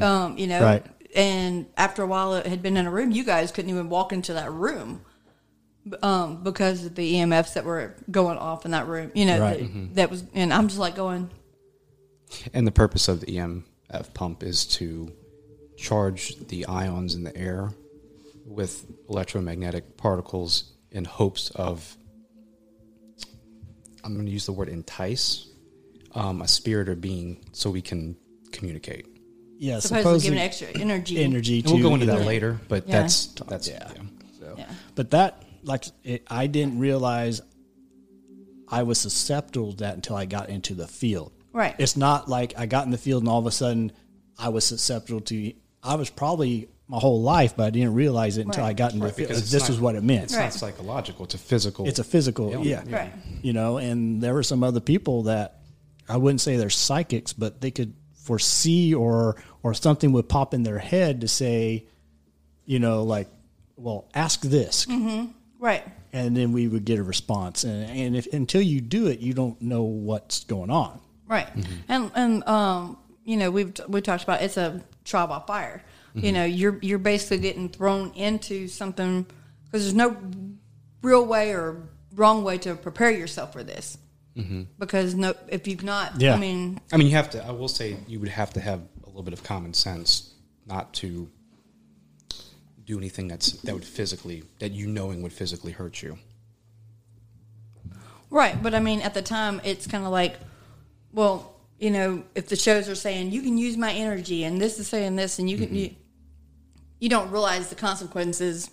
Um, 0.00 0.38
you 0.38 0.46
know, 0.46 0.62
Right. 0.62 0.86
and 1.16 1.66
after 1.76 2.02
a 2.02 2.06
while 2.06 2.34
it 2.34 2.46
had 2.46 2.62
been 2.62 2.76
in 2.76 2.86
a 2.86 2.90
room, 2.90 3.10
you 3.10 3.24
guys 3.24 3.50
couldn't 3.50 3.70
even 3.70 3.88
walk 3.88 4.12
into 4.12 4.32
that 4.34 4.52
room. 4.52 5.02
Um, 6.04 6.44
because 6.44 6.84
of 6.86 6.94
the 6.94 7.14
EMFs 7.14 7.54
that 7.54 7.64
were 7.64 7.96
going 8.08 8.38
off 8.38 8.64
in 8.64 8.70
that 8.70 8.86
room, 8.86 9.10
you 9.14 9.26
know, 9.26 9.40
Right. 9.40 9.58
that, 9.58 9.94
that 9.96 10.10
was, 10.12 10.22
and 10.32 10.54
I'm 10.54 10.68
just 10.68 10.78
like 10.78 10.94
going, 10.94 11.28
And 12.52 12.66
the 12.66 12.72
purpose 12.72 13.08
of 13.08 13.20
the 13.20 13.26
EMF 13.26 14.14
pump 14.14 14.42
is 14.42 14.66
to 14.78 15.12
charge 15.76 16.36
the 16.48 16.66
ions 16.66 17.14
in 17.14 17.24
the 17.24 17.36
air 17.36 17.70
with 18.46 18.86
electromagnetic 19.08 19.96
particles 19.96 20.72
in 20.90 21.04
hopes 21.04 21.50
of 21.50 21.96
I'm 24.04 24.14
going 24.14 24.26
to 24.26 24.32
use 24.32 24.46
the 24.46 24.52
word 24.52 24.68
entice 24.68 25.48
um, 26.14 26.42
a 26.42 26.48
spirit 26.48 26.88
or 26.88 26.96
being 26.96 27.44
so 27.52 27.70
we 27.70 27.82
can 27.82 28.16
communicate. 28.50 29.06
Yeah, 29.58 29.78
Supposedly 29.78 30.20
giving 30.36 30.38
extra 30.40 30.68
energy. 30.74 31.22
energy. 31.22 31.60
And 31.60 31.66
we'll 31.68 31.76
to 31.76 31.82
go 31.82 31.94
into 31.94 32.06
that 32.06 32.26
later, 32.26 32.58
but 32.68 32.88
Yeah. 32.88 33.02
that's 33.02 33.26
that's 33.26 33.68
Yeah. 33.68 33.92
yeah. 33.94 34.02
So, 34.40 34.54
Yeah. 34.58 34.72
but 34.96 35.10
that 35.12 35.44
like 35.62 35.84
it, 36.02 36.24
I 36.28 36.48
didn't 36.48 36.80
realize 36.80 37.40
I 38.68 38.82
was 38.82 38.98
susceptible 38.98 39.70
to 39.72 39.76
that 39.78 39.94
until 39.94 40.16
I 40.16 40.24
got 40.24 40.48
into 40.48 40.74
the 40.74 40.88
field. 40.88 41.30
Right. 41.52 41.74
It's 41.78 41.96
not 41.96 42.28
like 42.28 42.54
I 42.58 42.66
got 42.66 42.84
in 42.86 42.90
the 42.90 42.98
field 42.98 43.22
and 43.22 43.28
all 43.28 43.38
of 43.38 43.46
a 43.46 43.50
sudden 43.50 43.92
I 44.38 44.48
was 44.48 44.64
susceptible 44.64 45.20
to. 45.22 45.52
I 45.82 45.96
was 45.96 46.10
probably 46.10 46.68
my 46.88 46.98
whole 46.98 47.22
life, 47.22 47.54
but 47.56 47.64
I 47.64 47.70
didn't 47.70 47.94
realize 47.94 48.36
it 48.38 48.46
until 48.46 48.62
Right. 48.64 48.70
I 48.70 48.72
got 48.72 48.92
in 48.92 48.98
the 49.00 49.08
field. 49.10 49.28
because 49.28 49.50
This 49.50 49.62
not- 49.64 49.70
is 49.70 49.80
what 49.80 49.94
it 49.94 50.02
meant. 50.02 50.24
It's 50.24 50.34
Right. 50.34 50.44
not 50.44 50.52
psychological; 50.54 51.24
it's 51.24 51.34
a 51.34 51.38
physical. 51.38 51.86
It's 51.88 51.98
a 51.98 52.04
physical, 52.04 52.50
Yeah. 52.64 52.82
yeah. 52.86 52.96
Right. 52.96 53.12
You 53.42 53.52
know, 53.52 53.78
and 53.78 54.22
there 54.22 54.34
were 54.34 54.42
some 54.42 54.62
other 54.64 54.80
people 54.80 55.24
that 55.24 55.60
I 56.08 56.16
wouldn't 56.16 56.40
say 56.40 56.56
they're 56.56 56.70
psychics, 56.70 57.32
but 57.32 57.60
they 57.60 57.70
could 57.70 57.94
foresee 58.14 58.94
or 58.94 59.36
or 59.62 59.74
something 59.74 60.12
would 60.12 60.28
pop 60.28 60.54
in 60.54 60.62
their 60.64 60.78
head 60.78 61.20
to 61.20 61.28
say, 61.28 61.86
you 62.66 62.78
know, 62.78 63.02
like, 63.04 63.28
well, 63.76 64.06
ask 64.14 64.40
this, 64.42 64.86
mm-hmm. 64.86 65.26
Right. 65.60 65.84
and 66.12 66.36
then 66.36 66.52
we 66.52 66.66
would 66.68 66.84
get 66.84 66.98
a 66.98 67.02
response. 67.02 67.64
And 67.64 67.88
and 67.90 68.16
if 68.16 68.32
until 68.32 68.62
you 68.62 68.80
do 68.80 69.06
it, 69.06 69.20
you 69.20 69.32
don't 69.34 69.60
know 69.62 69.82
what's 69.84 70.44
going 70.44 70.70
on. 70.70 71.00
Right. 71.32 71.46
Mm-hmm. 71.56 71.72
And 71.88 72.10
and 72.14 72.46
um, 72.46 72.98
you 73.24 73.38
know, 73.38 73.50
we've 73.50 73.72
we 73.88 74.02
talked 74.02 74.22
about 74.22 74.42
it's 74.42 74.58
a 74.58 74.82
trial 75.04 75.26
by 75.26 75.40
fire. 75.46 75.82
You 76.14 76.20
mm-hmm. 76.20 76.34
know, 76.34 76.44
you're 76.44 76.78
you're 76.82 76.98
basically 76.98 77.38
getting 77.38 77.70
thrown 77.70 78.12
into 78.12 78.68
something 78.68 79.24
because 79.64 79.82
there's 79.84 79.94
no 79.94 80.14
real 81.00 81.24
way 81.24 81.52
or 81.52 81.88
wrong 82.14 82.44
way 82.44 82.58
to 82.58 82.74
prepare 82.74 83.10
yourself 83.10 83.54
for 83.54 83.64
this. 83.64 83.96
Mm-hmm. 84.36 84.64
Because 84.78 85.14
no, 85.14 85.34
if 85.48 85.66
you've 85.66 85.82
not, 85.82 86.20
Yeah. 86.20 86.34
I 86.34 86.38
mean, 86.38 86.78
I 86.92 86.98
mean, 86.98 87.06
you 87.06 87.16
have 87.16 87.30
to. 87.30 87.42
I 87.42 87.52
will 87.52 87.68
say 87.68 87.96
you 88.06 88.20
would 88.20 88.28
have 88.28 88.52
to 88.52 88.60
have 88.60 88.80
a 89.02 89.06
little 89.06 89.22
bit 89.22 89.32
of 89.32 89.42
common 89.42 89.72
sense 89.72 90.34
not 90.66 90.92
to 90.94 91.30
do 92.84 92.98
anything 92.98 93.26
that's 93.26 93.52
that 93.62 93.72
would 93.72 93.86
physically 93.86 94.44
that 94.58 94.72
you 94.72 94.86
knowing 94.86 95.22
would 95.22 95.32
physically 95.32 95.72
hurt 95.72 96.02
you. 96.02 96.18
Right, 98.28 98.62
but 98.62 98.74
I 98.74 98.80
mean, 98.80 99.00
at 99.00 99.14
the 99.14 99.22
time, 99.22 99.60
it's 99.62 99.86
kind 99.86 100.04
of 100.04 100.10
like, 100.10 100.36
well, 101.12 101.54
you 101.78 101.90
know, 101.90 102.24
if 102.34 102.48
the 102.48 102.56
shows 102.56 102.88
are 102.88 102.94
saying 102.94 103.32
you 103.32 103.42
can 103.42 103.58
use 103.58 103.76
my 103.76 103.92
energy, 103.92 104.44
and 104.44 104.60
this 104.60 104.78
is 104.78 104.86
saying 104.88 105.16
this, 105.16 105.38
and 105.38 105.50
you 105.50 105.58
can, 105.58 105.74
you, 105.74 105.90
you 107.00 107.08
don't 107.08 107.30
realize 107.30 107.68
the 107.68 107.74
consequences 107.74 108.70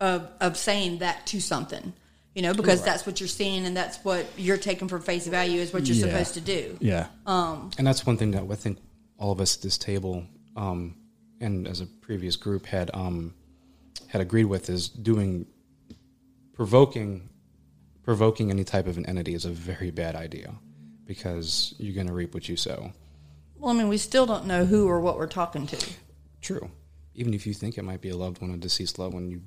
of 0.00 0.28
of 0.40 0.56
saying 0.56 0.98
that 0.98 1.26
to 1.26 1.40
something, 1.40 1.92
you 2.34 2.42
know, 2.42 2.54
because 2.54 2.82
that's 2.82 3.06
what 3.06 3.20
you're 3.20 3.28
seeing, 3.28 3.66
and 3.66 3.76
that's 3.76 3.98
what 4.04 4.26
you're 4.36 4.56
taking 4.56 4.88
for 4.88 4.98
face 4.98 5.26
value 5.26 5.60
is 5.60 5.72
what 5.72 5.86
you're 5.86 5.96
Yeah. 5.96 6.06
supposed 6.06 6.34
to 6.34 6.40
do. 6.40 6.76
Yeah. 6.80 7.06
And 7.26 7.86
that's 7.86 8.04
one 8.04 8.16
thing 8.16 8.32
that 8.32 8.44
I 8.50 8.54
think 8.54 8.78
all 9.18 9.32
of 9.32 9.40
us 9.40 9.56
at 9.56 9.62
this 9.62 9.78
table, 9.78 10.24
um, 10.56 10.96
and 11.40 11.66
as 11.68 11.80
a 11.80 11.86
previous 11.86 12.36
group 12.36 12.66
had 12.66 12.90
um, 12.94 13.34
had 14.08 14.20
agreed 14.20 14.46
with 14.46 14.68
is 14.70 14.88
doing 14.88 15.46
provoking 16.52 17.28
provoking 18.02 18.50
any 18.50 18.64
type 18.64 18.86
of 18.86 18.96
an 18.96 19.06
entity 19.06 19.34
is 19.34 19.44
a 19.44 19.50
very 19.50 19.90
bad 19.90 20.16
idea 20.16 20.54
because 21.08 21.74
you're 21.78 21.94
going 21.94 22.06
to 22.06 22.12
reap 22.12 22.34
what 22.34 22.48
you 22.48 22.56
sow. 22.56 22.92
Well, 23.58 23.74
I 23.74 23.76
mean, 23.76 23.88
we 23.88 23.96
still 23.98 24.26
don't 24.26 24.46
know 24.46 24.64
who 24.64 24.86
or 24.86 25.00
what 25.00 25.16
we're 25.16 25.26
talking 25.26 25.66
to. 25.66 25.86
True. 26.40 26.70
Even 27.16 27.34
if 27.34 27.44
you 27.46 27.54
think 27.54 27.76
it 27.78 27.82
might 27.82 28.00
be 28.00 28.10
a 28.10 28.16
loved 28.16 28.40
one, 28.40 28.52
a 28.52 28.56
deceased 28.56 29.00
loved 29.00 29.14
one, 29.14 29.28
you 29.28 29.42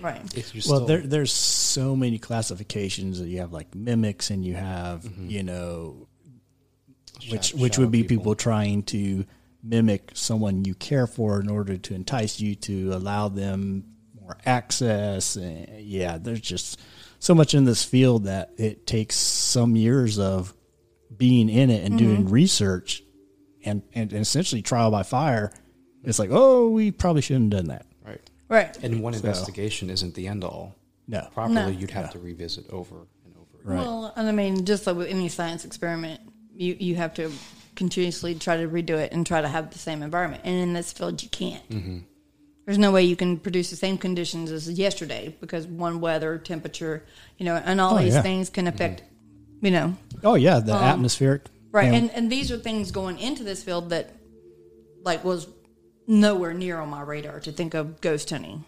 Right. 0.00 0.22
if 0.36 0.54
you're 0.54 0.62
Well, 0.68 0.84
still 0.84 0.86
there, 0.86 1.00
there's 1.00 1.32
so 1.32 1.96
many 1.96 2.18
classifications 2.18 3.18
that 3.18 3.28
you 3.28 3.38
have 3.40 3.52
like 3.52 3.74
mimics, 3.74 4.30
and 4.30 4.44
you 4.44 4.54
have 4.54 5.02
Mm-hmm. 5.02 5.28
you 5.30 5.42
know, 5.42 6.06
which 7.30 7.46
Shadow- 7.46 7.62
which 7.62 7.78
would 7.78 7.90
be 7.90 8.02
people. 8.02 8.16
people. 8.18 8.34
trying 8.36 8.82
to 8.84 9.24
mimic 9.62 10.10
someone 10.14 10.64
you 10.64 10.74
care 10.74 11.06
for 11.06 11.40
in 11.40 11.48
order 11.48 11.76
to 11.78 11.94
entice 11.94 12.40
you 12.40 12.54
to 12.56 12.92
allow 12.94 13.28
them 13.28 13.84
more 14.20 14.36
access. 14.46 15.36
And 15.36 15.80
yeah, 15.82 16.18
there's 16.18 16.40
just 16.40 16.78
so 17.20 17.34
much 17.34 17.54
in 17.54 17.64
this 17.64 17.84
field 17.84 18.24
that 18.24 18.50
it 18.56 18.86
takes 18.86 19.14
some 19.14 19.76
years 19.76 20.18
of 20.18 20.52
being 21.16 21.48
in 21.48 21.70
it 21.70 21.84
and 21.84 21.96
doing 21.98 22.28
research 22.28 23.02
and, 23.64 23.82
and 23.94 24.12
essentially 24.12 24.62
trial 24.62 24.90
by 24.90 25.02
fire. 25.04 25.52
It's 26.02 26.18
like, 26.18 26.30
oh, 26.32 26.70
we 26.70 26.90
probably 26.90 27.22
shouldn't 27.22 27.52
have 27.52 27.64
done 27.66 27.68
that. 27.76 27.86
right. 28.04 28.20
Right. 28.48 28.76
And 28.82 29.00
one 29.02 29.14
investigation 29.14 29.90
isn't 29.90 30.14
the 30.14 30.26
end 30.26 30.42
all. 30.42 30.74
No. 31.06 31.28
Properly, 31.32 31.54
No. 31.54 31.68
you'd 31.68 31.90
have 31.92 32.10
to 32.12 32.18
revisit 32.18 32.68
over 32.70 32.96
and 33.24 33.34
over. 33.36 33.58
Right. 33.62 33.78
Well, 33.78 34.12
and 34.16 34.26
I 34.26 34.32
mean, 34.32 34.64
just 34.64 34.86
like 34.86 34.96
with 34.96 35.08
any 35.08 35.28
science 35.28 35.64
experiment, 35.64 36.20
you, 36.56 36.74
you 36.80 36.96
have 36.96 37.14
to 37.14 37.30
continuously 37.76 38.34
try 38.34 38.56
to 38.56 38.66
redo 38.68 38.90
it 38.98 39.12
and 39.12 39.26
try 39.26 39.40
to 39.40 39.48
have 39.48 39.70
the 39.70 39.78
same 39.78 40.02
environment. 40.02 40.42
And 40.44 40.54
in 40.56 40.72
this 40.72 40.92
field, 40.92 41.22
you 41.22 41.28
can't. 41.28 41.68
Mm-hmm. 41.68 41.98
There's 42.70 42.78
no 42.78 42.92
way 42.92 43.02
you 43.02 43.16
can 43.16 43.36
produce 43.36 43.68
the 43.70 43.74
same 43.74 43.98
conditions 43.98 44.52
as 44.52 44.70
yesterday 44.70 45.34
because 45.40 45.66
one 45.66 46.00
weather, 46.00 46.38
temperature, 46.38 47.04
you 47.36 47.44
know, 47.44 47.56
and 47.56 47.80
all 47.80 47.96
Oh, 47.96 47.98
these 47.98 48.14
yeah. 48.14 48.22
things 48.22 48.48
can 48.48 48.66
mm-hmm. 48.66 48.74
affect, 48.76 49.02
you 49.60 49.72
know, 49.72 49.96
Oh 50.22 50.36
yeah, 50.36 50.60
the 50.60 50.76
um, 50.76 50.84
atmospheric. 50.84 51.46
right. 51.72 51.86
and- 51.86 51.96
And 51.96 52.10
and 52.12 52.30
these 52.30 52.52
are 52.52 52.56
things 52.58 52.92
going 52.92 53.18
into 53.18 53.42
this 53.42 53.60
field 53.64 53.90
that, 53.90 54.14
like, 55.02 55.24
was 55.24 55.48
nowhere 56.06 56.54
near 56.54 56.78
on 56.78 56.88
my 56.90 57.02
radar 57.02 57.40
to 57.40 57.50
think 57.50 57.74
of 57.74 58.00
ghost 58.00 58.30
hunting. 58.30 58.64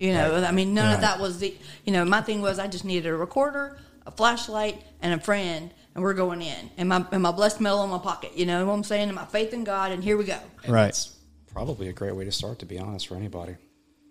You 0.00 0.12
know, 0.12 0.42
I 0.42 0.50
mean, 0.50 0.74
none 0.74 0.92
of 0.92 1.00
that 1.02 1.20
was 1.20 1.38
the. 1.38 1.54
You 1.84 1.92
know, 1.92 2.04
my 2.04 2.22
thing 2.22 2.42
was 2.42 2.58
I 2.58 2.66
just 2.66 2.84
needed 2.84 3.06
a 3.08 3.14
recorder, 3.14 3.78
a 4.06 4.10
flashlight, 4.10 4.82
and 5.00 5.14
a 5.14 5.22
friend, 5.22 5.72
and 5.94 6.02
we're 6.02 6.14
going 6.14 6.42
in, 6.42 6.70
and 6.76 6.88
my 6.88 7.04
and 7.12 7.22
my 7.22 7.30
blessed 7.30 7.60
medal 7.60 7.84
in 7.84 7.90
my 7.90 7.98
pocket. 7.98 8.32
You 8.34 8.46
know 8.46 8.66
what 8.66 8.72
I'm 8.72 8.82
saying? 8.82 9.08
And 9.08 9.14
my 9.14 9.26
faith 9.26 9.52
in 9.54 9.62
God, 9.62 9.92
and 9.92 10.02
here 10.02 10.16
we 10.16 10.24
go. 10.24 10.40
And 10.64 10.72
Right. 10.72 10.98
That's 11.50 11.66
probably 11.66 11.88
a 11.88 11.92
great 11.92 12.14
way 12.14 12.24
to 12.24 12.30
start, 12.32 12.60
to 12.60 12.66
be 12.66 12.78
honest, 12.78 13.08
for 13.08 13.16
anybody. 13.16 13.56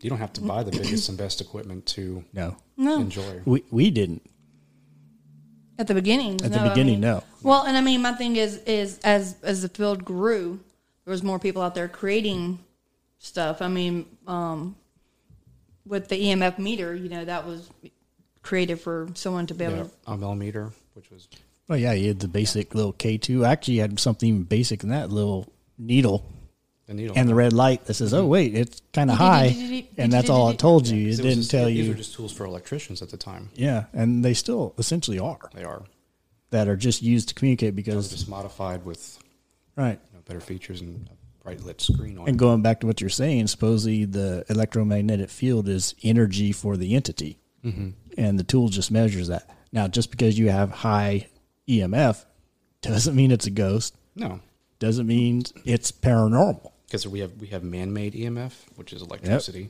You 0.01 0.09
don't 0.09 0.19
have 0.19 0.33
to 0.33 0.41
buy 0.41 0.63
the 0.63 0.71
biggest 0.71 1.07
and 1.09 1.17
best 1.17 1.39
equipment 1.39 1.85
to 1.87 2.23
no, 2.33 2.57
No, 2.77 2.99
enjoy. 2.99 3.41
we 3.45 3.63
we 3.71 3.89
didn't. 3.91 4.21
at 5.77 5.87
the 5.87 5.93
beginning. 5.93 6.33
At 6.43 6.51
the 6.51 6.57
no, 6.57 6.65
I 6.65 6.69
beginning, 6.69 6.95
mean- 6.95 7.01
no. 7.01 7.23
Well, 7.43 7.63
and 7.65 7.77
I 7.77 7.81
mean, 7.81 8.01
my 8.01 8.11
thing 8.13 8.35
is 8.35 8.57
is 8.65 8.99
as 9.05 9.35
as 9.41 9.61
the 9.61 9.69
field 9.69 10.03
grew, 10.03 10.59
there 11.05 11.11
was 11.11 11.23
more 11.23 11.39
people 11.39 11.61
out 11.61 11.75
there 11.75 11.87
creating 11.87 12.59
stuff. 13.19 13.61
I 13.61 13.67
mean, 13.69 14.05
um, 14.27 14.75
with 15.85 16.09
the 16.09 16.15
EMF 16.21 16.59
meter, 16.59 16.93
you 16.95 17.07
know, 17.09 17.23
that 17.25 17.45
was 17.47 17.69
created 18.41 18.79
for 18.81 19.09
someone 19.15 19.47
to 19.47 19.53
be 19.53 19.63
able 19.65 19.75
Yeah, 19.77 19.83
to. 19.83 19.89
a 20.07 20.17
millimeter, 20.17 20.71
which 20.93 21.09
was 21.09 21.27
Oh 21.69 21.75
yeah, 21.75 21.93
you 21.93 22.09
had 22.09 22.19
the 22.19 22.27
basic 22.27 22.73
little 22.75 22.93
K 22.93 23.17
two. 23.17 23.45
Actually, 23.45 23.75
you 23.75 23.81
had 23.81 23.97
something 23.99 24.27
even 24.29 24.43
basic 24.43 24.83
in 24.83 24.89
that 24.89 25.09
little 25.09 25.51
needle 25.77 26.25
the 26.89 26.93
needle. 26.95 27.17
and 27.17 27.29
the 27.29 27.35
red 27.35 27.53
light 27.53 27.85
that 27.85 27.93
says, 27.93 28.13
"Oh 28.13 28.25
wait, 28.25 28.53
it's 28.55 28.81
kind 28.93 29.09
of 29.09 29.17
high," 29.17 29.85
and 29.97 30.11
that's 30.11 30.29
all 30.29 30.49
it 30.49 30.59
told 30.59 30.87
you. 30.87 31.07
It 31.09 31.15
didn't 31.17 31.33
just- 31.35 31.51
tell 31.51 31.69
you. 31.69 31.83
These 31.83 31.89
were 31.89 31.95
just 31.95 32.13
tools 32.15 32.33
for 32.33 32.45
electricians 32.45 33.01
at 33.01 33.09
the 33.09 33.17
time. 33.17 33.49
Yeah, 33.55 33.85
and 33.93 34.23
they 34.25 34.33
still 34.33 34.73
essentially 34.77 35.19
are 35.19 35.49
They 35.53 35.63
are. 35.63 35.83
that 36.49 36.67
are 36.67 36.75
just 36.75 37.01
used 37.01 37.29
to 37.29 37.33
communicate 37.35 37.75
because 37.75 38.09
just 38.09 38.27
modified 38.27 38.83
with 38.85 39.17
right. 39.75 39.99
you 40.11 40.17
know, 40.17 40.23
better 40.25 40.41
features 40.41 40.81
and 40.81 41.07
a 41.09 41.43
bright 41.43 41.63
lit 41.63 41.79
screen 41.81 42.17
on 42.17 42.27
And 42.27 42.35
it. 42.35 42.39
going 42.39 42.61
back 42.61 42.79
to 42.81 42.87
what 42.87 42.99
you're 43.01 43.09
saying, 43.09 43.47
supposedly 43.47 44.05
the 44.05 44.43
electromagnetic 44.49 45.29
field 45.29 45.69
is 45.69 45.95
energy 46.03 46.51
for 46.51 46.75
the 46.75 46.95
entity, 46.95 47.37
mm-hmm. 47.63 47.89
and 48.17 48.37
the 48.39 48.43
tool 48.43 48.69
just 48.69 48.91
measures 48.91 49.27
that. 49.29 49.49
Now, 49.71 49.87
just 49.87 50.09
because 50.11 50.37
you 50.39 50.49
have 50.49 50.71
high 50.71 51.27
EMF 51.67 52.25
doesn't 52.81 53.15
mean 53.15 53.29
it's 53.31 53.45
a 53.45 53.51
ghost. 53.51 53.95
No, 54.15 54.39
Doesn't 54.79 55.05
mean 55.07 55.43
it's 55.65 55.91
paranormal. 55.91 56.71
Because 56.89 57.07
we 57.07 57.19
have 57.19 57.33
we 57.39 57.47
have 57.47 57.63
man-made 57.63 58.13
EMF, 58.13 58.53
which 58.75 58.93
is 58.93 59.01
electricity. 59.01 59.69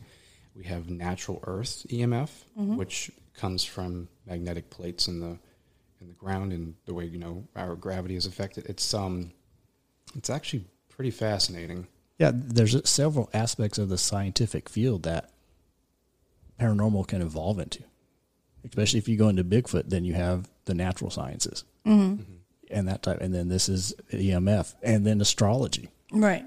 We 0.56 0.64
have 0.66 0.90
natural 0.90 1.44
Earth 1.46 1.86
EMF, 1.90 2.30
mm-hmm. 2.58 2.78
which 2.78 3.12
comes 3.36 3.64
from 3.64 4.08
magnetic 4.26 4.70
plates 4.70 5.08
in 5.08 5.20
the 5.20 5.38
in 6.02 6.08
the 6.08 6.14
ground 6.14 6.54
and 6.54 6.76
the 6.86 6.94
way 6.94 7.06
you 7.06 7.20
know 7.20 7.46
our 7.56 7.76
gravity 7.76 8.16
is 8.16 8.26
affected. 8.26 8.66
It's 8.68 8.94
um, 8.94 9.32
it's 10.16 10.30
actually 10.30 10.66
pretty 10.90 11.12
fascinating. 11.12 11.88
Yeah, 12.18 12.32
there's 12.34 12.90
several 12.90 13.30
aspects 13.34 13.78
of 13.78 13.90
the 13.90 13.98
scientific 13.98 14.68
field 14.70 15.04
that 15.04 15.30
paranormal 16.60 17.08
can 17.08 17.22
evolve 17.22 17.60
into. 17.60 17.84
Especially 18.66 19.00
if 19.00 19.08
you 19.08 19.16
go 19.16 19.30
into 19.30 19.44
Bigfoot, 19.44 19.90
then 19.90 20.04
you 20.04 20.14
have 20.16 20.50
the 20.66 20.74
natural 20.74 21.10
sciences 21.10 21.64
mm-hmm. 21.86 22.22
Mm-hmm. 22.22 22.34
and 22.70 22.88
that 22.90 23.04
type. 23.04 23.22
And 23.22 23.34
then 23.34 23.48
this 23.48 23.70
is 23.70 23.94
EMF 24.12 24.76
and 24.84 25.08
then 25.08 25.22
astrology. 25.22 25.90
Right. 26.12 26.46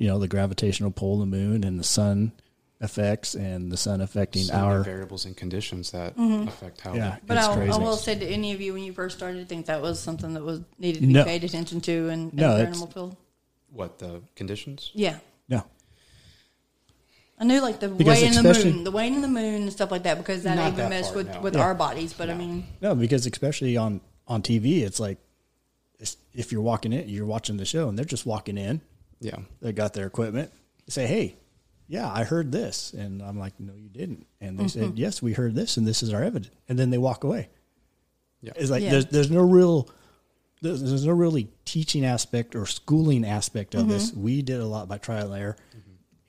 You 0.00 0.06
know, 0.08 0.18
the 0.18 0.28
gravitational 0.28 0.90
pull 0.90 1.22
of 1.22 1.30
the 1.30 1.36
moon 1.36 1.62
and 1.62 1.78
the 1.78 1.84
sun 1.84 2.32
effects 2.80 3.34
and 3.34 3.70
the 3.70 3.76
sun 3.76 4.00
affecting 4.00 4.44
So 4.44 4.54
our. 4.54 4.82
variables 4.82 5.26
and 5.26 5.36
conditions 5.36 5.90
that 5.90 6.16
mm-hmm. 6.16 6.48
affect 6.48 6.80
how. 6.80 6.94
Yeah, 6.94 7.18
But 7.26 7.36
it's 7.36 7.46
I, 7.46 7.52
I 7.52 7.56
crazy. 7.56 7.78
will 7.80 7.96
say 7.98 8.18
to 8.18 8.24
any 8.26 8.54
of 8.54 8.62
you, 8.62 8.72
when 8.72 8.82
you 8.82 8.94
first 8.94 9.18
started, 9.18 9.46
think 9.46 9.66
that 9.66 9.82
was 9.82 10.00
something 10.00 10.32
that 10.32 10.42
was 10.42 10.62
needed 10.78 11.00
to 11.02 11.06
be 11.06 11.12
No. 11.12 11.24
paid 11.24 11.44
attention 11.44 11.82
to 11.82 11.92
in, 12.08 12.30
in 12.30 12.30
No, 12.32 12.56
the 12.56 12.62
it's- 12.62 12.78
paranormal 12.80 12.92
field. 12.94 13.16
What 13.72 13.98
the 13.98 14.22
conditions? 14.36 14.90
Yeah. 14.94 15.18
No. 15.50 15.64
I 17.38 17.44
knew 17.44 17.60
like 17.60 17.78
the 17.80 17.88
Because 17.90 18.22
way 18.22 18.26
in 18.26 18.32
the 18.32 18.42
moon, 18.42 18.84
the 18.84 18.90
way 18.90 19.06
in 19.06 19.20
the 19.20 19.28
moon 19.28 19.62
and 19.62 19.72
stuff 19.72 19.90
like 19.90 20.04
that 20.04 20.16
because 20.16 20.44
that 20.44 20.56
even 20.58 20.76
that 20.76 20.88
messed 20.88 21.10
far, 21.10 21.16
with 21.18 21.28
no. 21.34 21.40
with 21.42 21.54
Yeah. 21.56 21.60
our 21.62 21.74
bodies. 21.74 22.14
But 22.14 22.30
I 22.30 22.34
mean, 22.34 22.66
No, 22.80 22.94
because 22.94 23.26
especially 23.26 23.76
on 23.76 24.00
on 24.26 24.40
TV, 24.42 24.80
it's 24.82 24.98
like 24.98 25.18
it's, 25.98 26.16
if 26.34 26.50
you're 26.52 26.62
walking 26.62 26.92
in, 26.94 27.06
you're 27.10 27.26
watching 27.26 27.58
the 27.58 27.64
show, 27.66 27.88
and 27.88 27.96
they're 27.98 28.04
just 28.06 28.24
walking 28.26 28.56
in. 28.58 28.80
Yeah. 29.20 29.36
They 29.60 29.72
got 29.72 29.92
their 29.94 30.06
equipment. 30.06 30.50
Say, 30.88 31.06
"Hey, 31.06 31.36
yeah, 31.88 32.10
I 32.10 32.24
heard 32.24 32.50
this," 32.52 32.92
and 32.92 33.22
I'm 33.22 33.38
like, 33.38 33.58
"No, 33.60 33.74
you 33.74 33.88
didn't." 33.88 34.26
And 34.40 34.58
they 34.58 34.64
Mm-hmm. 34.64 34.80
said, 34.90 34.98
"Yes, 34.98 35.20
we 35.22 35.32
heard 35.34 35.54
this, 35.54 35.76
and 35.76 35.86
this 35.86 36.02
is 36.02 36.12
our 36.12 36.22
evidence." 36.22 36.54
And 36.68 36.78
then 36.78 36.90
they 36.90 36.98
walk 36.98 37.22
away. 37.24 37.48
Yeah. 38.40 38.52
It's 38.56 38.70
like 38.70 38.82
Yeah. 38.82 38.90
there's 38.92 39.06
there's 39.06 39.30
no 39.30 39.42
real 39.42 39.88
there's, 40.62 40.82
there's 40.82 41.06
no 41.06 41.12
really 41.12 41.48
teaching 41.64 42.04
aspect 42.04 42.54
or 42.54 42.66
schooling 42.66 43.24
aspect 43.24 43.74
of 43.74 43.88
this. 43.88 44.12
We 44.12 44.42
did 44.42 44.60
a 44.60 44.66
lot 44.66 44.88
by 44.88 44.98
trial 44.98 45.32
and 45.32 45.40
error, 45.42 45.56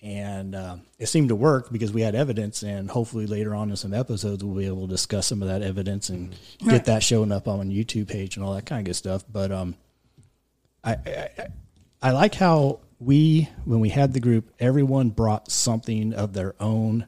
and 0.01 0.55
um, 0.55 0.81
it 0.99 1.07
seemed 1.07 1.29
to 1.29 1.35
work 1.35 1.71
because 1.71 1.91
we 1.91 2.01
had 2.01 2.15
evidence. 2.15 2.63
And 2.63 2.89
hopefully 2.89 3.27
later 3.27 3.53
on 3.55 3.69
in 3.69 3.75
some 3.75 3.93
episodes, 3.93 4.43
we'll 4.43 4.55
be 4.55 4.65
able 4.67 4.87
to 4.87 4.91
discuss 4.93 5.27
some 5.27 5.41
of 5.41 5.47
that 5.49 5.61
evidence 5.61 6.09
and 6.09 6.31
get 6.59 6.67
Right. 6.71 6.85
that 6.85 7.03
showing 7.03 7.31
up 7.31 7.47
on 7.47 7.59
a 7.61 7.63
YouTube 7.65 8.07
page 8.09 8.35
and 8.37 8.45
all 8.45 8.53
that 8.53 8.65
kind 8.65 8.79
of 8.79 8.85
good 8.85 8.95
stuff. 8.95 9.23
But 9.31 9.51
um, 9.51 9.75
I, 10.83 10.93
I 10.93 11.29
I- 11.37 11.47
I 12.01 12.11
like 12.11 12.35
how 12.35 12.79
we 12.99 13.49
when 13.65 13.79
we 13.79 13.89
had 13.89 14.13
the 14.13 14.19
group, 14.19 14.51
everyone 14.59 15.09
brought 15.09 15.51
something 15.51 16.13
of 16.13 16.33
their 16.33 16.55
own 16.59 17.05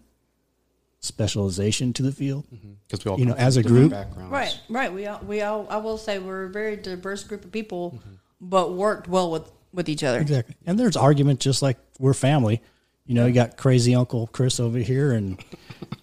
specialization 0.99 1.93
to 1.93 2.03
the 2.03 2.11
field. 2.11 2.45
Because 2.87 3.03
we 3.05 3.11
all 3.11 3.19
You 3.19 3.25
know, 3.25 3.33
as 3.35 3.57
a 3.57 3.63
group- 3.63 3.93
right, 4.17 4.59
right. 4.69 4.93
We 4.93 5.05
all, 5.07 5.19
we 5.25 5.41
all. 5.41 5.67
I 5.69 5.77
will 5.77 5.97
say 5.97 6.19
we're 6.19 6.43
a 6.45 6.49
very 6.49 6.77
diverse 6.77 7.23
group 7.23 7.43
of 7.45 7.51
people, 7.51 7.91
Mm-hmm. 7.97 8.13
but 8.41 8.73
worked 8.73 9.07
well 9.07 9.31
with 9.31 9.51
with 9.73 9.89
each 9.89 10.03
other. 10.03 10.19
Exactly. 10.19 10.55
And 10.67 10.79
there's 10.79 10.95
argument 10.95 11.39
just 11.39 11.61
like 11.61 11.77
we're 11.99 12.13
family. 12.13 12.61
You 13.05 13.15
know, 13.15 13.25
you 13.25 13.33
got 13.33 13.57
crazy 13.57 13.95
Uncle 13.95 14.27
Chris 14.27 14.59
over 14.59 14.77
here, 14.77 15.11
and 15.11 15.43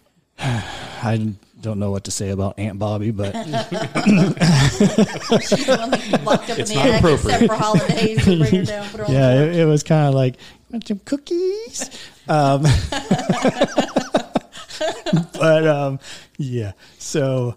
I 0.39 1.35
don't 1.61 1.79
know 1.79 1.91
what 1.91 2.05
to 2.05 2.11
say 2.11 2.31
about 2.31 2.59
Aunt 2.59 2.79
Bobby, 2.79 3.11
but 3.11 3.33
She's 3.35 3.51
the 5.67 5.77
one 5.79 5.91
that 5.91 6.01
gets 6.11 6.25
locked 6.25 6.51
up 6.51 6.59
It's 6.59 6.71
in 6.71 6.77
the 6.77 6.83
not 6.83 6.87
attic 6.87 7.05
except 7.15 7.43
appropriate. 7.43 7.49
for 7.49 7.55
holidays. 7.55 8.27
and 8.27 8.39
bring 8.41 8.55
her 8.55 8.65
down, 8.65 8.89
put 8.89 9.01
her 9.01 9.07
on 9.07 9.13
yeah, 9.13 9.35
the 9.35 9.43
it, 9.51 9.57
it 9.57 9.65
was 9.67 9.83
kind 9.83 10.09
of 10.09 10.15
like 10.15 10.37
want 10.71 10.87
some 10.89 10.99
cookies. 11.01 11.91
Um, 12.29 12.63
but 15.35 15.67
um, 15.67 15.99
yeah, 16.39 16.73
so 16.99 17.57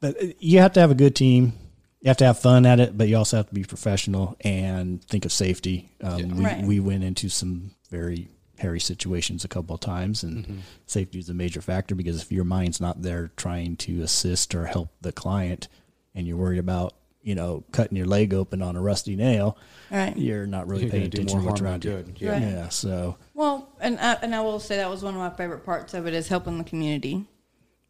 but 0.00 0.42
you 0.42 0.58
have 0.60 0.72
to 0.74 0.80
have 0.80 0.90
a 0.90 0.94
good 0.94 1.14
team. 1.14 1.52
You 2.00 2.08
have 2.08 2.16
to 2.18 2.24
have 2.24 2.38
fun 2.38 2.64
at 2.66 2.80
it, 2.80 2.96
but 2.96 3.08
you 3.08 3.16
also 3.16 3.36
have 3.36 3.48
to 3.48 3.54
be 3.54 3.62
professional 3.64 4.36
and 4.40 5.04
think 5.04 5.24
of 5.26 5.32
safety. 5.32 5.90
Um, 6.02 6.36
we, 6.38 6.44
Right. 6.44 6.64
we 6.64 6.80
went 6.80 7.04
into 7.04 7.28
some 7.28 7.72
very 7.90 8.28
hairy 8.60 8.80
situations 8.80 9.44
a 9.44 9.48
couple 9.48 9.74
of 9.74 9.80
times, 9.80 10.22
and 10.22 10.44
mm-hmm. 10.44 10.58
safety 10.86 11.18
is 11.18 11.28
a 11.28 11.34
major 11.34 11.60
factor 11.60 11.94
because 11.94 12.22
if 12.22 12.30
your 12.30 12.44
mind's 12.44 12.80
not 12.80 13.02
there 13.02 13.30
trying 13.36 13.76
to 13.76 14.02
assist 14.02 14.54
or 14.54 14.66
help 14.66 14.90
the 15.00 15.12
client, 15.12 15.68
and 16.14 16.26
you're 16.26 16.36
worried 16.36 16.58
about 16.58 16.94
you 17.22 17.34
know 17.34 17.64
cutting 17.72 17.96
your 17.96 18.06
leg 18.06 18.32
open 18.32 18.62
on 18.62 18.76
a 18.76 18.80
rusty 18.80 19.16
nail, 19.16 19.56
Right. 19.90 20.16
you're 20.16 20.46
not 20.46 20.68
really 20.68 20.82
You're 20.82 20.90
paying 20.90 21.02
gonna 21.04 21.10
do 21.10 21.16
attention 21.22 21.38
more 21.38 21.44
to 21.44 21.50
what's 21.50 21.60
around 21.60 21.84
you. 21.84 22.04
Yeah. 22.16 22.32
Right. 22.32 22.42
Yeah, 22.42 22.68
so 22.68 23.16
Well, 23.34 23.68
and 23.80 23.98
I, 23.98 24.12
and 24.22 24.34
I 24.34 24.40
will 24.40 24.60
say 24.60 24.76
that 24.76 24.88
was 24.88 25.02
one 25.02 25.14
of 25.14 25.20
my 25.20 25.30
favorite 25.30 25.64
parts 25.64 25.94
of 25.94 26.06
it 26.06 26.14
is 26.14 26.28
helping 26.28 26.58
the 26.58 26.64
community. 26.64 27.26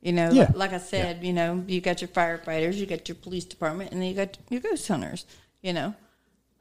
You 0.01 0.13
know, 0.13 0.31
Yeah. 0.31 0.45
like, 0.45 0.57
like 0.57 0.73
I 0.73 0.79
said, 0.79 1.23
you 1.23 1.33
know, 1.33 1.63
you 1.67 1.81
got 1.81 2.01
your 2.01 2.09
firefighters, 2.09 2.77
you 2.77 2.87
got 2.87 3.07
your 3.09 3.17
police 3.17 3.45
department, 3.45 3.93
and 3.93 4.01
then 4.01 4.09
you 4.09 4.15
got 4.15 4.39
your 4.49 4.61
ghost 4.61 4.89
hunters. 4.89 5.27
You 5.63 5.75
know, 5.75 5.95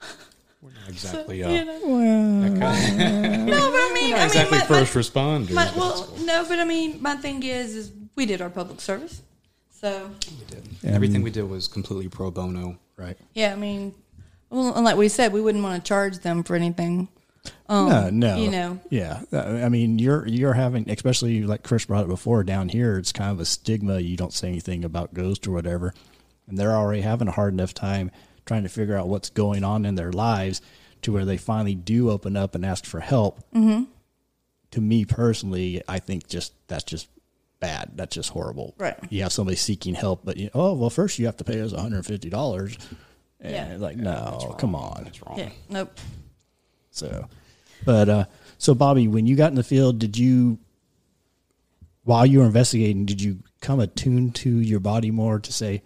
We're 0.61 0.71
not 0.71 0.89
exactly, 0.89 1.41
So, 1.41 1.47
uh, 1.47 1.51
you 1.51 1.65
know. 1.65 2.41
that 2.49 2.59
kind 2.59 3.45
no, 3.47 3.71
but 3.71 3.77
I 3.77 3.91
mean, 3.93 4.09
not 4.11 4.19
I 4.19 4.25
exactly 4.25 4.57
mean, 4.57 4.67
my, 4.69 4.75
first 4.85 4.93
responders. 4.93 5.51
my, 5.51 5.65
but 5.65 5.75
well, 5.77 6.13
no, 6.21 6.45
but 6.47 6.59
I 6.59 6.65
mean, 6.65 7.01
my 7.01 7.15
thing 7.15 7.41
is, 7.43 7.75
is 7.75 7.91
we 8.15 8.25
did 8.25 8.41
our 8.41 8.49
public 8.49 8.81
service, 8.81 9.21
so 9.69 10.09
we 10.39 10.45
did. 10.47 10.65
And- 10.83 10.95
Everything 10.95 11.21
we 11.21 11.31
did 11.31 11.43
was 11.43 11.67
completely 11.69 12.09
pro 12.09 12.29
bono. 12.31 12.77
right. 12.97 13.17
yeah, 13.33 13.53
I 13.53 13.55
mean, 13.55 13.93
well, 14.49 14.73
and 14.75 14.83
like 14.83 14.97
we 14.97 15.07
said, 15.07 15.31
we 15.31 15.39
wouldn't 15.41 15.63
want 15.63 15.81
to 15.81 15.87
charge 15.87 16.19
them 16.19 16.43
for 16.43 16.55
anything. 16.55 17.07
Um, 17.69 17.87
no, 17.89 18.09
no. 18.09 18.35
you 18.37 18.51
know. 18.51 18.79
Yeah. 18.89 19.21
Uh, 19.31 19.61
I 19.63 19.69
mean, 19.69 19.97
you're 19.97 20.27
you're 20.27 20.53
having, 20.53 20.89
especially 20.89 21.43
like 21.43 21.63
Chris 21.63 21.85
brought 21.85 22.03
it 22.03 22.09
before 22.09 22.43
down 22.43 22.67
here. 22.67 22.97
It's 22.97 23.13
kind 23.13 23.31
of 23.31 23.39
a 23.39 23.45
stigma. 23.45 23.99
You 23.99 24.17
don't 24.17 24.33
say 24.33 24.49
anything 24.49 24.83
about 24.83 25.13
ghost 25.13 25.47
or 25.47 25.51
whatever, 25.51 25.93
and 26.47 26.57
they're 26.57 26.75
already 26.75 27.01
having 27.01 27.29
a 27.29 27.31
hard 27.31 27.53
enough 27.53 27.73
time 27.73 28.11
trying 28.49 28.63
to 28.63 28.69
figure 28.69 28.97
out 28.97 29.07
what's 29.07 29.29
going 29.29 29.63
on 29.63 29.85
in 29.85 29.93
their 29.93 30.11
lives 30.11 30.59
to 31.03 31.13
where 31.13 31.23
they 31.23 31.37
finally 31.37 31.75
do 31.75 32.09
open 32.09 32.35
up 32.35 32.55
and 32.55 32.65
ask 32.65 32.83
for 32.83 32.99
help. 32.99 33.39
Mm-hmm. 33.53 33.83
To 34.71 34.81
me 34.81 35.05
personally, 35.05 35.81
I 35.87 35.99
think 35.99 36.27
just 36.27 36.53
that's 36.67 36.83
just 36.83 37.07
bad. 37.59 37.91
That's 37.95 38.15
just 38.15 38.29
horrible. 38.31 38.73
Right. 38.77 38.97
You 39.09 39.21
have 39.21 39.31
somebody 39.31 39.55
seeking 39.55 39.93
help, 39.93 40.21
but 40.25 40.37
you, 40.37 40.49
oh 40.55 40.73
well, 40.73 40.89
first 40.89 41.19
you 41.19 41.27
have 41.27 41.37
to 41.37 41.43
pay 41.43 41.61
us 41.61 41.71
one 41.71 41.81
hundred 41.81 42.05
fifty 42.05 42.29
dollars. 42.29 42.75
And 43.39 43.53
Yeah. 43.53 43.77
like, 43.77 43.97
no, 43.97 44.55
come 44.59 44.73
on. 44.75 45.03
That's 45.05 45.21
wrong. 45.25 45.37
Yeah, 45.37 45.49
nope. 45.69 45.97
So, 46.91 47.27
but 47.85 48.09
uh, 48.09 48.25
so 48.57 48.73
Bobby, 48.73 49.07
when 49.07 49.27
you 49.27 49.35
got 49.35 49.51
in 49.51 49.55
the 49.55 49.63
field, 49.63 49.99
did 49.99 50.17
you, 50.17 50.57
while 52.03 52.25
you 52.25 52.39
were 52.39 52.45
investigating, 52.45 53.05
did 53.05 53.21
you 53.21 53.39
come 53.61 53.79
attuned 53.79 54.33
to 54.35 54.49
your 54.49 54.79
body 54.79 55.11
more 55.11 55.39
to 55.39 55.53
say, 55.53 55.83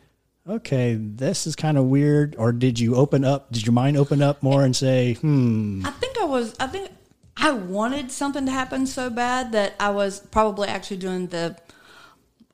okay, 0.47 0.95
this 0.99 1.47
is 1.47 1.55
kind 1.55 1.77
of 1.77 1.85
weird, 1.85 2.35
or 2.37 2.51
did 2.51 2.79
you 2.79 2.95
open 2.95 3.23
up? 3.23 3.51
Did 3.51 3.65
your 3.65 3.73
mind 3.73 3.97
open 3.97 4.21
up 4.21 4.43
more 4.43 4.63
and 4.63 4.75
say, 4.75 5.15
hmm, 5.15 5.83
I 5.85 5.91
think 5.91 6.17
I 6.19 6.25
was. 6.25 6.55
I 6.59 6.67
think 6.67 6.91
I 7.37 7.51
wanted 7.51 8.11
something 8.11 8.45
to 8.45 8.51
happen 8.51 8.85
so 8.85 9.09
bad 9.09 9.51
that 9.53 9.75
I 9.79 9.89
was 9.89 10.19
probably 10.19 10.67
actually 10.67 10.97
doing 10.97 11.27
the 11.27 11.57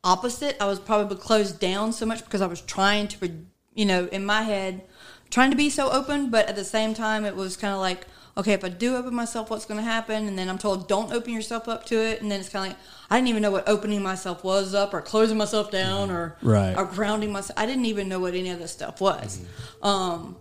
opposite. 0.04 0.58
I 0.62 0.66
was 0.66 0.80
probably 0.80 1.18
closed 1.18 1.60
down 1.60 1.94
so 1.94 2.06
much 2.06 2.24
because 2.24 2.42
I 2.42 2.48
was 2.48 2.62
trying 2.62 3.08
to, 3.10 3.46
you 3.74 3.86
know, 3.86 4.06
in 4.06 4.26
my 4.26 4.44
head, 4.44 4.84
trying 5.30 5.52
to 5.52 5.58
be 5.58 5.70
so 5.70 5.92
open, 5.92 6.30
but 6.30 6.48
at 6.48 6.56
the 6.56 6.64
same 6.64 6.94
time, 6.94 7.26
it 7.26 7.36
was 7.36 7.58
kind 7.58 7.74
of 7.74 7.80
like, 7.80 8.06
okay, 8.38 8.54
if 8.54 8.64
I 8.64 8.70
do 8.70 8.96
open 8.96 9.14
myself, 9.14 9.50
what's 9.50 9.66
going 9.66 9.80
to 9.80 9.84
happen? 9.84 10.28
And 10.28 10.38
then 10.38 10.50
I'm 10.50 10.58
told, 10.58 10.88
don't 10.88 11.12
open 11.12 11.34
yourself 11.34 11.68
up 11.68 11.86
to 11.88 11.96
it. 11.96 12.22
And 12.22 12.32
then 12.32 12.40
it's 12.40 12.50
kind 12.50 12.72
of 12.72 12.78
like, 12.78 12.86
I 13.10 13.18
didn't 13.18 13.30
even 13.30 13.42
know 13.42 13.52
what 13.52 13.68
opening 13.68 14.02
myself 14.02 14.44
was 14.44 14.74
up 14.74 14.94
or 14.94 15.02
closing 15.02 15.38
myself 15.38 15.72
down 15.72 16.10
or, 16.12 16.38
Right. 16.42 16.76
or 16.78 16.86
grounding 16.86 17.32
myself. 17.32 17.60
I 17.60 17.66
didn't 17.66 17.86
even 17.86 18.08
know 18.08 18.20
what 18.20 18.34
any 18.36 18.50
of 18.52 18.60
this 18.60 18.72
stuff 18.72 19.02
was. 19.02 19.42
Um, 19.82 20.38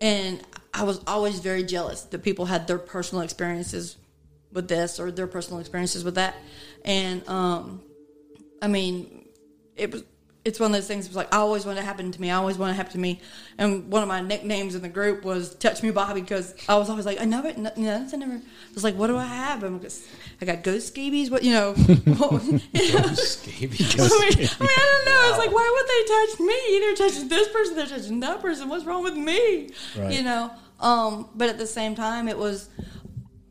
and 0.00 0.40
I 0.72 0.84
was 0.84 1.00
always 1.06 1.40
very 1.40 1.62
jealous 1.62 2.02
that 2.02 2.22
people 2.22 2.46
had 2.46 2.66
their 2.66 2.78
personal 2.78 3.22
experiences 3.22 3.96
with 4.52 4.68
this 4.68 4.98
or 4.98 5.10
their 5.10 5.26
personal 5.26 5.60
experiences 5.60 6.04
with 6.04 6.14
that. 6.16 6.34
And 6.84 7.26
um, 7.28 7.82
I 8.60 8.68
mean, 8.68 9.28
it 9.76 9.92
was 9.92 10.04
it's 10.44 10.58
one 10.58 10.70
of 10.72 10.74
those 10.76 10.88
things. 10.88 11.06
It 11.06 11.10
was 11.10 11.16
like 11.16 11.32
I 11.32 11.38
always 11.38 11.64
want 11.64 11.78
to 11.78 11.84
happen 11.84 12.10
to 12.10 12.20
me. 12.20 12.30
I 12.30 12.34
always 12.36 12.58
want 12.58 12.70
to 12.70 12.74
happen 12.74 12.92
to 12.92 12.98
me. 12.98 13.20
And 13.58 13.90
one 13.92 14.02
of 14.02 14.08
my 14.08 14.20
nicknames 14.20 14.74
in 14.74 14.82
the 14.82 14.88
group 14.88 15.24
was 15.24 15.54
"Touch 15.54 15.82
Me, 15.82 15.90
Bobby" 15.92 16.20
because 16.20 16.54
I 16.68 16.76
was 16.76 16.90
always 16.90 17.06
like, 17.06 17.20
I 17.20 17.24
never, 17.24 17.52
no, 17.54 17.70
no, 17.76 18.08
I 18.12 18.16
never. 18.16 18.32
I 18.34 18.40
was 18.74 18.82
like, 18.82 18.96
what 18.96 19.06
do 19.06 19.16
I 19.16 19.24
have? 19.24 19.62
I'm 19.62 19.80
just, 19.80 20.02
I 20.40 20.44
got 20.44 20.62
ghost 20.64 20.88
scabies. 20.88 21.30
What 21.30 21.44
you 21.44 21.52
know? 21.52 21.72
what- 22.16 22.42
Scabies. 23.18 23.94
I 23.98 24.02
mean, 24.02 24.32
I 24.32 24.36
mean, 24.36 24.48
I 24.60 25.02
don't 25.04 25.04
know. 25.06 25.28
It's 25.28 25.38
like, 25.38 25.52
why 25.52 25.70
would 25.74 25.88
they 25.88 26.32
touch 26.36 26.40
me? 26.46 26.78
They're 26.80 27.08
touching 27.08 27.28
this 27.28 27.48
person, 27.48 27.76
they're 27.76 27.86
touching 27.86 28.20
that 28.20 28.40
person. 28.40 28.68
What's 28.68 28.84
wrong 28.84 29.02
with 29.02 29.16
me? 29.16 29.70
Right. 29.96 30.12
You 30.12 30.22
know. 30.22 30.50
Um, 30.80 31.28
but 31.36 31.48
at 31.48 31.58
the 31.58 31.66
same 31.66 31.94
time, 31.94 32.26
it 32.28 32.36
was 32.36 32.68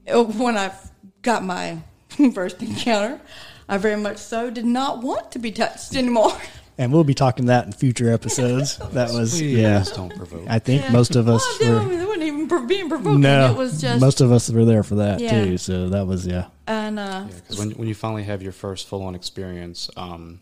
it- 0.06 0.16
when 0.36 0.58
I 0.58 0.74
got 1.22 1.44
my 1.44 1.80
first 2.34 2.62
encounter. 2.62 3.22
I 3.70 3.78
very 3.78 3.96
much 3.96 4.18
so 4.18 4.50
did 4.50 4.66
not 4.66 5.02
want 5.02 5.32
to 5.32 5.40
be 5.40 5.52
touched 5.54 5.96
anymore. 5.96 6.34
And 6.82 6.92
we'll 6.92 7.04
be 7.04 7.14
talking 7.14 7.46
that 7.46 7.66
in 7.68 7.72
future 7.72 8.12
episodes. 8.12 8.78
That 8.94 9.12
was, 9.12 9.38
Please 9.38 9.58
yeah. 9.58 9.84
don't 9.96 10.14
provoke. 10.16 10.46
I 10.50 10.60
think 10.60 10.82
Yeah. 10.84 10.92
most 10.92 11.16
of 11.16 11.30
us 11.30 11.46
Well, 11.62 11.78
I 11.80 11.84
were. 11.84 11.90
mean, 11.90 12.00
it 12.02 12.06
wasn't 12.08 12.24
even 12.24 12.48
pro- 12.48 12.66
being 12.66 12.90
provoking. 12.90 13.22
No, 13.22 13.52
it 13.52 13.58
was 13.58 13.80
just 13.80 14.02
most 14.02 14.20
of 14.22 14.32
us 14.32 14.50
were 14.50 14.66
there 14.66 14.84
for 14.84 14.96
that 14.96 15.20
Yeah. 15.20 15.44
too. 15.46 15.58
So 15.58 15.90
that 15.90 16.08
was 16.08 16.26
yeah. 16.28 16.48
and 16.68 17.00
uh, 17.00 17.26
Because 17.28 17.58
when 17.60 17.72
when 17.72 17.88
you 17.88 17.96
finally 17.96 18.24
have 18.24 18.42
your 18.42 18.52
first 18.52 18.88
full 18.88 19.04
on 19.04 19.16
experience, 19.16 19.90
um, 19.96 20.42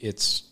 it's 0.00 0.42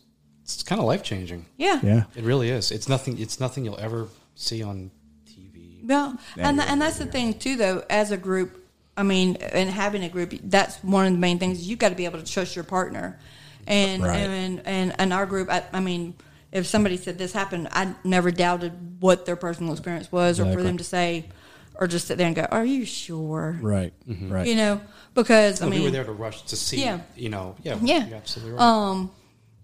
it's 0.43 0.63
kind 0.63 0.81
of 0.81 0.87
life 0.87 1.03
changing. 1.03 1.45
yeah, 1.57 1.81
Yeah. 1.83 2.05
It 2.15 2.23
really 2.23 2.51
is. 2.51 2.71
It's 2.71 2.89
nothing. 2.89 3.19
It's 3.19 3.41
nothing 3.41 3.65
you'll 3.65 3.81
ever 3.81 4.07
see 4.37 4.63
on 4.63 4.91
TV. 5.29 5.81
Yeah, 5.85 6.13
and 6.37 6.61
and 6.61 6.81
that's 6.81 6.99
the 6.99 7.07
thing 7.07 7.35
too, 7.35 7.57
though. 7.57 7.83
As 7.91 8.13
a 8.13 8.17
group, 8.17 8.57
I 8.97 9.03
mean, 9.03 9.37
and 9.37 9.69
having 9.69 10.05
a 10.05 10.09
group, 10.09 10.33
that's 10.45 10.77
one 10.85 11.07
of 11.07 11.13
the 11.13 11.19
main 11.19 11.39
things. 11.41 11.69
you've 11.69 11.81
got 11.81 11.89
to 11.91 11.97
be 11.97 12.05
able 12.05 12.21
to 12.23 12.31
trust 12.33 12.55
your 12.55 12.65
partner, 12.65 13.19
and 13.67 14.03
Right. 14.03 14.17
and 14.17 14.63
and 14.67 14.95
and 14.99 15.13
our 15.13 15.27
group. 15.27 15.51
I, 15.51 15.65
I 15.73 15.81
mean, 15.81 16.15
if 16.53 16.67
somebody 16.67 16.97
said 16.97 17.19
this 17.19 17.33
happened, 17.33 17.69
I 17.73 17.95
never 18.05 18.31
doubted 18.31 18.73
what 19.01 19.27
their 19.27 19.37
personal 19.37 19.73
experience 19.73 20.11
was, 20.13 20.41
or 20.41 20.51
for 20.53 20.63
them 20.63 20.79
to 20.79 20.85
say, 20.85 21.27
or 21.75 21.87
just 21.87 22.07
sit 22.07 22.19
there 22.19 22.27
and 22.27 22.37
go, 22.37 22.47
"Are 22.51 22.65
you 22.65 22.85
sure?" 22.85 23.59
Right. 23.61 23.93
Right. 24.07 24.47
You 24.47 24.55
know, 24.57 24.81
because 25.15 25.61
I 25.63 25.67
mean, 25.69 25.81
we 25.81 25.87
were 25.87 25.91
there 25.91 26.05
to 26.05 26.13
rush 26.13 26.43
to 26.43 26.57
see. 26.57 26.81
Yeah. 26.83 27.01
You 27.17 27.29
know. 27.29 27.57
Yeah. 27.63 27.79
Yeah. 27.83 28.07
You're 28.07 28.17
absolutely 28.17 28.53
right. 28.55 28.63
um, 28.63 29.11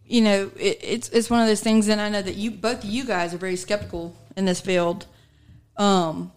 you 0.07 0.21
know, 0.21 0.51
it, 0.59 0.79
it's 0.83 1.09
it's 1.11 1.31
one 1.31 1.41
of 1.41 1.47
those 1.47 1.61
things, 1.63 1.89
and 1.89 2.01
I 2.01 2.09
know 2.09 2.21
that 2.23 2.35
you 2.37 2.51
both 2.51 2.85
you 2.85 3.05
guys 3.05 3.33
are 3.33 3.39
very 3.39 3.57
skeptical 3.57 4.15
in 4.37 4.45
this 4.45 4.61
field. 4.61 5.07
Um, 5.77 6.33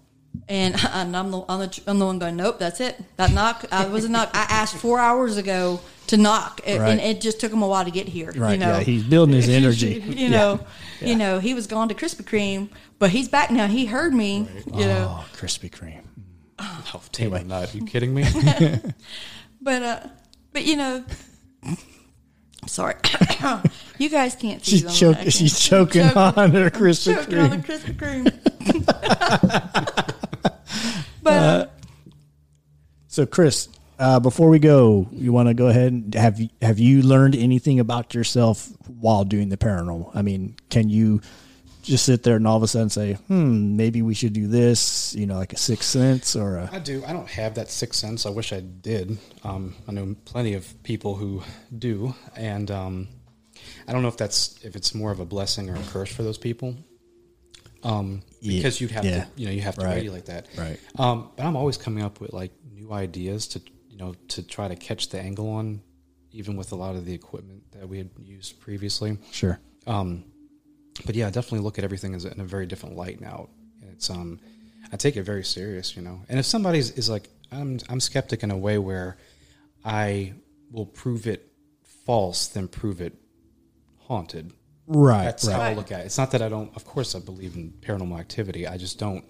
And, 0.49 0.75
and 0.75 0.83
I'm 1.17 1.31
the 1.31 1.43
I'm 1.49 1.59
the 1.59 1.81
I'm 1.87 1.97
the 1.99 2.05
one 2.05 2.19
going. 2.19 2.35
Nope, 2.35 2.59
that's 2.59 2.79
it. 2.79 2.99
That 3.17 3.31
knock. 3.33 3.65
I 3.71 3.85
was 3.87 4.05
a 4.05 4.09
knock. 4.09 4.29
I 4.33 4.45
asked 4.49 4.75
four 4.75 4.99
hours 4.99 5.37
ago 5.37 5.79
to 6.07 6.17
knock, 6.17 6.61
and, 6.67 6.79
Right. 6.81 6.91
and 6.91 7.01
it 7.01 7.19
just 7.21 7.39
took 7.39 7.51
him 7.51 7.63
a 7.63 7.67
while 7.67 7.83
to 7.83 7.89
get 7.91 8.07
here. 8.07 8.31
Right, 8.35 8.51
You 8.53 8.57
know? 8.59 8.77
yeah, 8.77 8.83
he's 8.83 9.03
building 9.03 9.33
his 9.35 9.49
energy. 9.59 10.03
you 10.05 10.29
know, 10.29 10.59
Yeah. 11.01 11.07
you 11.07 11.15
know, 11.15 11.39
he 11.39 11.53
was 11.55 11.65
gone 11.67 11.89
to 11.89 11.95
Krispy 11.95 12.23
Kreme, 12.23 12.69
but 12.99 13.09
he's 13.09 13.27
back 13.27 13.49
now. 13.49 13.65
He 13.67 13.87
heard 13.87 14.13
me. 14.13 14.47
You 14.71 14.85
know, 14.85 15.17
Oh, 15.19 15.25
Krispy 15.35 15.69
Kreme. 15.71 16.03
Oh, 16.59 17.01
damn 17.11 17.33
anyway. 17.33 17.43
not. 17.43 17.73
Are 17.73 17.77
you 17.77 17.85
kidding 17.85 18.13
me? 18.13 18.23
but 19.61 19.81
uh, 19.83 19.99
but 20.53 20.63
you 20.63 20.75
know, 20.77 21.03
sorry, 22.67 22.95
you 23.97 24.09
guys 24.09 24.35
can't 24.35 24.63
see. 24.63 24.71
She's 24.71 24.83
them. 24.83 24.93
choking. 24.93 25.29
She's 25.31 25.59
choking 25.59 26.05
on 26.07 26.51
her 26.51 26.69
Krispy 26.69 27.15
Kreme. 27.15 27.23
choking 27.23 27.39
on 27.39 27.49
the 27.49 27.57
Krispy 27.57 27.93
Kreme. 27.97 28.31
But 31.25 31.33
uh, 31.33 31.67
So, 33.07 33.25
Chris, 33.25 33.67
uh, 33.99 34.19
before 34.19 34.49
we 34.49 34.59
go, 34.59 35.07
you 35.11 35.31
want 35.33 35.47
to 35.49 35.53
go 35.53 35.67
ahead 35.67 35.91
and 35.91 36.13
have 36.15 36.39
you, 36.39 36.49
have 36.61 36.79
you 36.79 37.01
learned 37.01 37.35
anything 37.35 37.79
about 37.79 38.13
yourself 38.13 38.69
while 38.87 39.23
doing 39.23 39.49
the 39.49 39.57
paranormal? 39.57 40.11
I 40.15 40.21
mean, 40.21 40.55
can 40.69 40.89
you 40.89 41.21
just 41.83 42.05
sit 42.05 42.23
there 42.23 42.35
and 42.35 42.47
all 42.47 42.57
of 42.57 42.63
a 42.63 42.67
sudden 42.67 42.89
say, 42.89 43.13
"Hmm, 43.27 43.77
maybe 43.77 44.01
we 44.01 44.15
should 44.15 44.33
do 44.33 44.47
this"? 44.47 45.13
You 45.15 45.27
know, 45.27 45.35
like 45.35 45.53
a 45.53 45.57
sixth 45.57 45.89
sense 45.89 46.35
or 46.35 46.57
a 46.57 46.69
I 46.71 46.79
do. 46.79 47.03
I 47.05 47.13
don't 47.13 47.29
have 47.29 47.55
that 47.55 47.69
sixth 47.69 47.99
sense. 47.99 48.25
I 48.25 48.31
wish 48.31 48.51
I 48.51 48.59
did. 48.61 49.17
Um, 49.43 49.75
I 49.87 49.91
know 49.91 50.15
plenty 50.25 50.55
of 50.55 50.81
people 50.83 51.15
who 51.15 51.43
do, 51.77 52.15
and 52.35 52.71
um, 52.71 53.07
I 53.87 53.93
don't 53.93 54.01
know 54.01 54.07
if 54.07 54.17
that's 54.17 54.57
if 54.63 54.75
it's 54.75 54.95
more 54.95 55.11
of 55.11 55.19
a 55.19 55.25
blessing 55.25 55.69
or 55.69 55.75
a 55.75 55.83
curse 55.91 56.11
for 56.11 56.23
those 56.23 56.39
people. 56.39 56.75
Um, 57.85 58.23
because 58.41 58.81
you'd 58.81 58.91
have 58.91 59.05
yeah. 59.05 59.25
to, 59.25 59.27
you 59.35 59.45
know, 59.45 59.51
you 59.51 59.61
have 59.61 59.75
to 59.75 59.85
Right. 59.85 60.11
like 60.11 60.25
that. 60.25 60.47
Right. 60.57 60.79
Um, 60.97 61.29
but 61.35 61.45
I'm 61.45 61.55
always 61.55 61.77
coming 61.77 62.03
up 62.03 62.19
with 62.19 62.33
like 62.33 62.51
new 62.71 62.91
ideas 62.91 63.47
to, 63.49 63.61
you 63.89 63.97
know, 63.97 64.15
to 64.29 64.43
try 64.43 64.67
to 64.67 64.75
catch 64.75 65.09
the 65.09 65.19
angle 65.19 65.49
on, 65.49 65.81
even 66.31 66.57
with 66.57 66.71
a 66.71 66.75
lot 66.75 66.95
of 66.95 67.05
the 67.05 67.13
equipment 67.13 67.63
that 67.71 67.87
we 67.87 67.97
had 67.99 68.09
used 68.19 68.59
previously. 68.59 69.17
sure? 69.31 69.59
Um, 69.87 70.25
but 71.05 71.15
yeah, 71.15 71.27
I 71.27 71.29
definitely 71.29 71.59
look 71.59 71.77
at 71.77 71.83
everything 71.83 72.15
as 72.15 72.25
in 72.25 72.39
a 72.39 72.45
very 72.45 72.65
different 72.65 72.95
light 72.95 73.21
now. 73.21 73.49
And 73.81 73.91
it's 73.91 74.09
um, 74.09 74.39
I 74.91 74.97
take 74.97 75.15
it 75.17 75.23
very 75.23 75.43
serious, 75.43 75.95
you 75.95 76.01
know. 76.01 76.21
And 76.29 76.39
if 76.39 76.45
somebody's 76.45 76.91
is 76.91 77.09
like, 77.09 77.29
I'm 77.51 77.79
I'm 77.89 77.99
skeptic 77.99 78.43
in 78.43 78.51
a 78.51 78.57
way 78.57 78.77
where 78.77 79.17
I 79.83 80.33
will 80.71 80.85
prove 80.87 81.27
it 81.27 81.51
false, 82.05 82.47
then 82.47 82.67
prove 82.67 83.01
it 83.01 83.13
haunted. 83.99 84.51
Right, 84.87 85.23
That's 85.25 85.47
how 85.47 85.59
I 85.59 85.67
Right. 85.69 85.77
look 85.77 85.91
at 85.91 86.01
it. 86.01 86.05
It's 86.05 86.17
not 86.17 86.31
that 86.31 86.41
I 86.43 86.49
don't. 86.49 86.75
Of 86.75 86.85
course, 86.85 87.15
I 87.15 87.19
believe 87.19 87.55
in 87.55 87.73
paranormal 87.81 88.19
activity. 88.19 88.67
I 88.67 88.77
just 88.77 88.99
don't. 88.99 89.23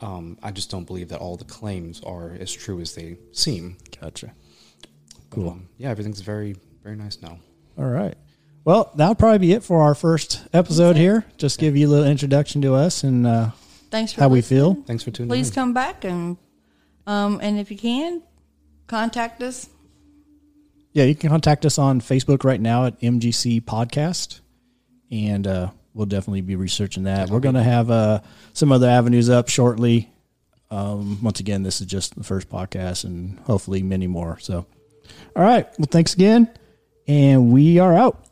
Um, 0.00 0.38
I 0.42 0.50
just 0.50 0.70
don't 0.70 0.84
believe 0.86 1.08
that 1.10 1.20
all 1.20 1.36
the 1.36 1.44
claims 1.44 2.00
are 2.02 2.36
as 2.40 2.52
true 2.52 2.80
as 2.80 2.94
they 2.94 3.18
seem. 3.32 3.76
Gotcha. 4.00 4.32
But, 4.80 5.20
Cool. 5.30 5.50
um, 5.50 5.68
yeah, 5.76 5.90
everything's 5.90 6.20
very 6.20 6.56
very 6.82 6.96
nice 6.96 7.20
now. 7.22 7.38
All 7.76 7.84
right. 7.84 8.14
Well, 8.64 8.90
that'll 8.96 9.14
probably 9.14 9.38
be 9.38 9.52
it 9.52 9.62
for 9.62 9.82
our 9.82 9.94
first 9.94 10.46
episode 10.52 10.96
here. 10.96 11.24
Just 11.36 11.58
give 11.58 11.76
you 11.76 11.88
a 11.88 11.90
little 11.90 12.06
introduction 12.06 12.60
to 12.62 12.74
us 12.74 13.02
and 13.04 13.26
uh, 13.26 13.50
thanks 13.90 14.12
for 14.12 14.20
how 14.22 14.28
we 14.28 14.40
feel. 14.40 14.74
Thanks 14.86 15.02
for 15.04 15.10
tuning 15.10 15.30
in. 15.30 15.36
Please 15.36 15.48
in. 15.48 15.54
come 15.54 15.72
back 15.74 16.04
and 16.04 16.36
um, 17.06 17.38
and 17.42 17.58
if 17.58 17.70
you 17.70 17.78
can, 17.78 18.22
contact 18.88 19.42
us. 19.42 19.68
Yeah, 20.92 21.04
you 21.04 21.14
can 21.14 21.30
contact 21.30 21.64
us 21.66 21.78
on 21.78 22.00
Facebook 22.00 22.44
right 22.44 22.60
now 22.60 22.86
at 22.86 23.00
MGC 23.00 23.62
Podcast, 23.62 24.40
and 25.10 25.46
uh, 25.46 25.70
we'll 25.94 26.06
definitely 26.06 26.42
be 26.42 26.56
researching 26.56 27.04
that. 27.04 27.30
We're 27.30 27.40
going 27.40 27.54
to 27.54 27.62
have 27.62 27.90
uh, 27.90 28.20
some 28.52 28.72
other 28.72 28.88
avenues 28.88 29.28
up 29.28 29.48
shortly. 29.48 30.10
Um, 30.70 31.22
once 31.22 31.40
again, 31.40 31.62
this 31.62 31.80
is 31.80 31.86
just 31.86 32.14
the 32.14 32.24
first 32.24 32.48
podcast, 32.48 33.04
and 33.04 33.38
hopefully 33.40 33.82
many 33.82 34.06
more. 34.06 34.38
So, 34.38 34.66
all 35.34 35.42
right. 35.42 35.66
Well, 35.78 35.88
thanks 35.90 36.14
again, 36.14 36.50
and 37.06 37.50
we 37.50 37.78
are 37.78 37.94
out. 37.94 38.27